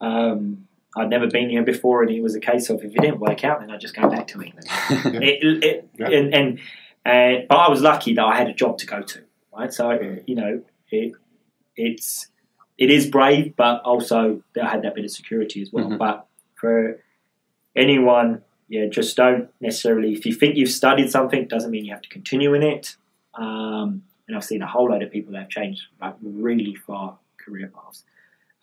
um, 0.00 0.66
I'd 0.96 1.10
never 1.10 1.26
been 1.28 1.50
here 1.50 1.62
before, 1.62 2.02
and 2.02 2.10
it 2.10 2.20
was 2.22 2.34
a 2.34 2.40
case 2.40 2.70
of 2.70 2.78
if 2.82 2.94
it 2.94 3.00
didn't 3.00 3.20
work 3.20 3.44
out, 3.44 3.60
then 3.60 3.70
I'd 3.70 3.80
just 3.80 3.94
go 3.94 4.08
back 4.08 4.26
to 4.28 4.42
England. 4.42 4.66
It, 5.22 5.64
it, 5.64 5.88
Yeah. 5.98 6.08
and, 6.10 6.34
and 6.34 6.58
uh, 7.04 7.44
but 7.48 7.56
I 7.56 7.68
was 7.70 7.82
lucky 7.82 8.14
that 8.14 8.24
I 8.24 8.36
had 8.36 8.48
a 8.48 8.54
job 8.54 8.78
to 8.78 8.86
go 8.86 9.02
to, 9.02 9.20
right? 9.56 9.72
So 9.72 10.18
you 10.26 10.34
know, 10.34 10.62
it, 10.90 11.12
it's 11.76 12.28
it 12.78 12.90
is 12.90 13.06
brave, 13.06 13.54
but 13.56 13.80
also 13.82 14.42
I 14.60 14.68
had 14.68 14.82
that 14.82 14.94
bit 14.94 15.04
of 15.04 15.10
security 15.10 15.62
as 15.62 15.72
well. 15.72 15.86
Mhm. 15.86 15.98
But 15.98 16.26
for 16.54 17.00
anyone, 17.74 18.42
yeah, 18.68 18.86
just 18.86 19.16
don't 19.16 19.48
necessarily. 19.60 20.12
If 20.12 20.26
you 20.26 20.34
think 20.34 20.56
you've 20.56 20.70
studied 20.70 21.10
something, 21.10 21.46
doesn't 21.46 21.70
mean 21.70 21.84
you 21.84 21.92
have 21.92 22.02
to 22.02 22.08
continue 22.08 22.54
in 22.54 22.62
it. 22.62 22.96
Um, 23.34 24.02
and 24.26 24.36
I've 24.36 24.44
seen 24.44 24.62
a 24.62 24.66
whole 24.66 24.90
load 24.90 25.02
of 25.02 25.10
people 25.10 25.32
that 25.32 25.40
have 25.40 25.48
changed 25.48 25.82
like 26.00 26.14
really 26.20 26.74
far 26.74 27.18
career 27.38 27.70
paths. 27.74 28.04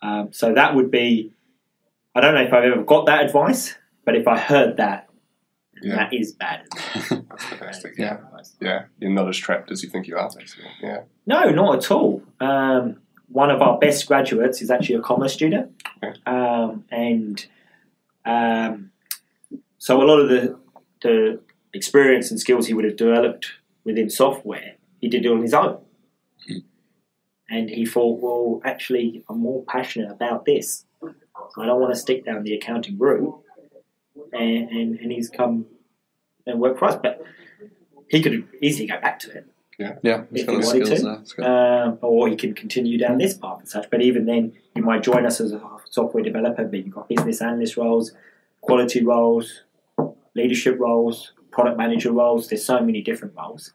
Um, 0.02 0.32
so 0.32 0.52
that 0.54 0.74
would 0.74 0.90
be. 0.90 1.32
I 2.14 2.20
don't 2.20 2.34
know 2.34 2.42
if 2.42 2.52
I've 2.52 2.64
ever 2.64 2.84
got 2.84 3.06
that 3.06 3.24
advice, 3.24 3.74
but 4.04 4.14
if 4.14 4.28
I 4.28 4.38
heard 4.38 4.76
that, 4.76 5.08
Yeah. 5.82 5.96
that 5.96 6.14
is 6.14 6.32
bad. 6.32 6.66
Fantastic. 7.08 7.94
Yeah. 7.98 8.18
Yeah, 8.60 8.84
you're 9.00 9.10
not 9.10 9.28
as 9.28 9.36
trapped 9.36 9.70
as 9.70 9.82
you 9.82 9.88
think 9.90 10.06
you 10.06 10.16
are, 10.16 10.30
basically. 10.36 10.70
Yeah. 10.82 11.02
No, 11.26 11.50
not 11.50 11.76
at 11.76 11.90
all. 11.90 12.22
Um, 12.40 12.98
one 13.28 13.50
of 13.50 13.60
our 13.62 13.78
best 13.78 14.06
graduates 14.06 14.62
is 14.62 14.70
actually 14.70 14.96
a 14.96 15.00
commerce 15.00 15.32
student, 15.34 15.72
Okay. 16.02 16.18
um, 16.26 16.84
and 16.90 17.46
um, 18.24 18.90
so 19.78 20.00
a 20.02 20.04
lot 20.04 20.20
of 20.20 20.28
the 20.28 20.58
the 21.02 21.40
experience 21.72 22.30
and 22.30 22.38
skills 22.40 22.66
he 22.66 22.74
would 22.74 22.84
have 22.84 22.96
developed 22.96 23.52
within 23.84 24.08
software, 24.08 24.74
he 25.00 25.08
did 25.08 25.26
it 25.26 25.28
on 25.30 25.42
his 25.42 25.52
own. 25.54 25.78
And 27.50 27.68
he 27.68 27.84
thought, 27.84 28.20
well, 28.20 28.62
actually, 28.64 29.22
I'm 29.28 29.38
more 29.40 29.64
passionate 29.68 30.10
about 30.10 30.46
this. 30.46 30.86
I 31.02 31.66
don't 31.66 31.78
want 31.80 31.92
to 31.92 32.00
stick 32.00 32.24
down 32.24 32.42
the 32.42 32.54
accounting 32.54 32.96
route. 32.98 33.38
And, 34.32 34.68
and, 34.70 34.98
and 34.98 35.12
he's 35.12 35.28
come 35.30 35.66
and 36.46 36.60
worked 36.60 36.78
for 36.78 36.86
us. 36.86 36.98
But 37.02 37.22
he 38.08 38.22
could 38.22 38.46
easily 38.60 38.86
go 38.86 39.00
back 39.00 39.18
to 39.20 39.30
it 39.30 39.46
yeah, 39.78 40.24
he's 40.30 40.42
If 40.42 40.46
got 40.46 40.52
you 40.52 40.60
the 40.60 40.66
wanted 40.66 40.86
skills 40.86 41.00
to. 41.00 41.04
there. 41.04 41.18
It's 41.20 41.32
good. 41.32 41.44
um, 41.44 41.98
or 42.02 42.28
he 42.28 42.36
can 42.36 42.54
continue 42.54 42.98
down 42.98 43.18
this 43.18 43.34
path 43.34 43.60
and 43.60 43.68
such. 43.68 43.90
But 43.90 44.02
even 44.02 44.26
then, 44.26 44.52
you 44.74 44.82
might 44.82 45.02
join 45.02 45.26
us 45.26 45.40
as 45.40 45.52
a 45.52 45.60
software 45.90 46.22
developer, 46.22 46.64
but 46.64 46.84
you've 46.84 46.94
got 46.94 47.08
business 47.08 47.42
analyst 47.42 47.76
roles, 47.76 48.12
quality 48.60 49.04
roles, 49.04 49.62
leadership 50.34 50.78
roles, 50.78 51.32
product 51.50 51.76
manager 51.76 52.12
roles. 52.12 52.48
There's 52.48 52.64
so 52.64 52.80
many 52.80 53.02
different 53.02 53.34
roles. 53.36 53.72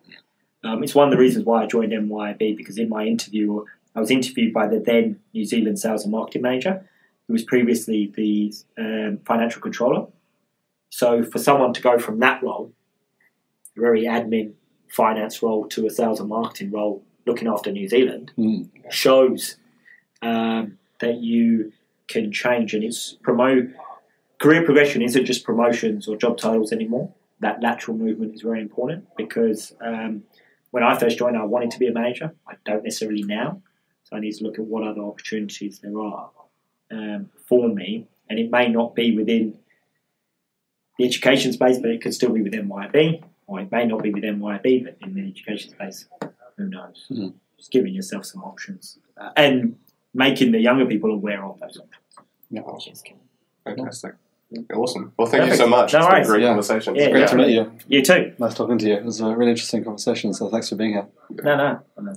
Um, 0.63 0.83
it's 0.83 0.95
one 0.95 1.07
of 1.07 1.11
the 1.11 1.17
reasons 1.19 1.45
why 1.45 1.63
I 1.63 1.65
joined 1.65 1.91
MYOB 1.93 2.55
because 2.57 2.77
in 2.77 2.89
my 2.89 3.05
interview, 3.05 3.63
I 3.95 3.99
was 3.99 4.11
interviewed 4.11 4.53
by 4.53 4.67
the 4.67 4.79
then 4.79 5.19
New 5.33 5.45
Zealand 5.45 5.79
sales 5.79 6.03
and 6.03 6.11
marketing 6.11 6.41
manager, 6.41 6.85
who 7.27 7.33
was 7.33 7.43
previously 7.43 8.11
the 8.15 8.53
um, 8.77 9.19
financial 9.25 9.61
controller. 9.61 10.07
So 10.89 11.23
for 11.23 11.39
someone 11.39 11.73
to 11.73 11.81
go 11.81 11.97
from 11.99 12.19
that 12.19 12.41
role, 12.43 12.73
a 13.77 13.79
very 13.79 14.03
admin 14.03 14.53
finance 14.87 15.41
role, 15.43 15.67
to 15.69 15.85
a 15.85 15.89
sales 15.89 16.19
and 16.19 16.29
marketing 16.29 16.71
role, 16.71 17.03
looking 17.25 17.47
after 17.47 17.71
New 17.71 17.87
Zealand, 17.87 18.31
Mm. 18.37 18.69
shows 18.89 19.57
um, 20.21 20.77
that 20.99 21.17
you 21.17 21.71
can 22.07 22.31
change. 22.31 22.73
And 22.73 22.83
it's 22.83 23.13
promote 23.21 23.67
career 24.39 24.63
progression 24.65 25.01
isn't 25.01 25.25
just 25.25 25.43
promotions 25.43 26.07
or 26.07 26.17
job 26.17 26.37
titles 26.37 26.71
anymore. 26.71 27.11
That 27.39 27.61
lateral 27.61 27.95
movement 27.97 28.33
is 28.35 28.41
very 28.41 28.61
important 28.61 29.05
because 29.15 29.73
um, 29.81 30.23
when 30.71 30.83
I 30.83 30.97
first 30.97 31.17
joined 31.17 31.37
I 31.37 31.43
wanted 31.43 31.71
to 31.71 31.79
be 31.79 31.87
a 31.87 31.91
manager. 31.93 32.33
I 32.47 32.55
don't 32.65 32.83
necessarily 32.83 33.23
now. 33.23 33.61
So 34.03 34.17
I 34.17 34.19
need 34.19 34.33
to 34.33 34.43
look 34.43 34.57
at 34.57 34.65
what 34.65 34.83
other 34.83 35.01
opportunities 35.01 35.79
there 35.79 35.99
are 35.99 36.31
um, 36.91 37.29
for 37.45 37.69
me. 37.69 38.07
And 38.29 38.39
it 38.39 38.49
may 38.51 38.67
not 38.67 38.95
be 38.95 39.15
within 39.15 39.53
the 40.99 41.05
education 41.05 41.51
space 41.53 41.79
but 41.79 41.89
it 41.89 42.01
could 42.03 42.13
still 42.13 42.31
be 42.31 42.41
within 42.41 42.67
MYOB 42.69 43.23
or 43.47 43.59
it 43.61 43.71
may 43.71 43.85
not 43.85 44.03
be 44.03 44.11
within 44.11 44.39
MYOB 44.39 44.83
but 44.83 44.97
in 45.01 45.15
the 45.15 45.25
education 45.27 45.71
space 45.71 46.07
who 46.57 46.67
knows 46.69 47.07
Mhm. 47.09 47.33
just 47.57 47.71
giving 47.71 47.93
yourself 47.93 48.25
some 48.25 48.41
options 48.43 48.99
uh, 49.17 49.31
and 49.37 49.77
making 50.13 50.51
the 50.51 50.59
younger 50.59 50.85
people 50.85 51.11
aware 51.11 51.43
of 51.43 51.59
those 51.61 51.77
options. 51.79 52.05
Yeah. 52.51 52.61
which 52.61 52.87
is 52.89 53.01
key. 53.01 53.15
Fantastic. 53.63 54.15
Awesome. 54.73 55.13
Well, 55.17 55.27
thank 55.27 55.47
you 55.49 55.55
so 55.55 55.67
much. 55.67 55.93
No 55.93 55.99
it's 55.99 56.07
been 56.09 56.21
a 56.23 56.25
great 56.25 56.41
Yeah. 56.41 56.47
conversation. 56.49 56.95
Yeah, 56.95 57.11
Great 57.11 57.19
yeah. 57.21 57.25
to 57.27 57.35
meet 57.37 57.49
you. 57.57 57.71
You 57.87 58.01
too. 58.01 58.33
Nice 58.39 58.55
talking 58.55 58.79
to 58.79 58.87
you. 58.87 58.95
It 58.95 59.05
was 59.05 59.21
a 59.21 59.27
really 59.39 59.51
interesting 59.51 59.83
conversation, 59.83 60.33
so 60.33 60.49
thanks 60.49 60.67
for 60.69 60.75
being 60.75 60.93
here. 60.93 61.07
No, 61.43 61.55
no. 61.55 61.79
no. 62.01 62.13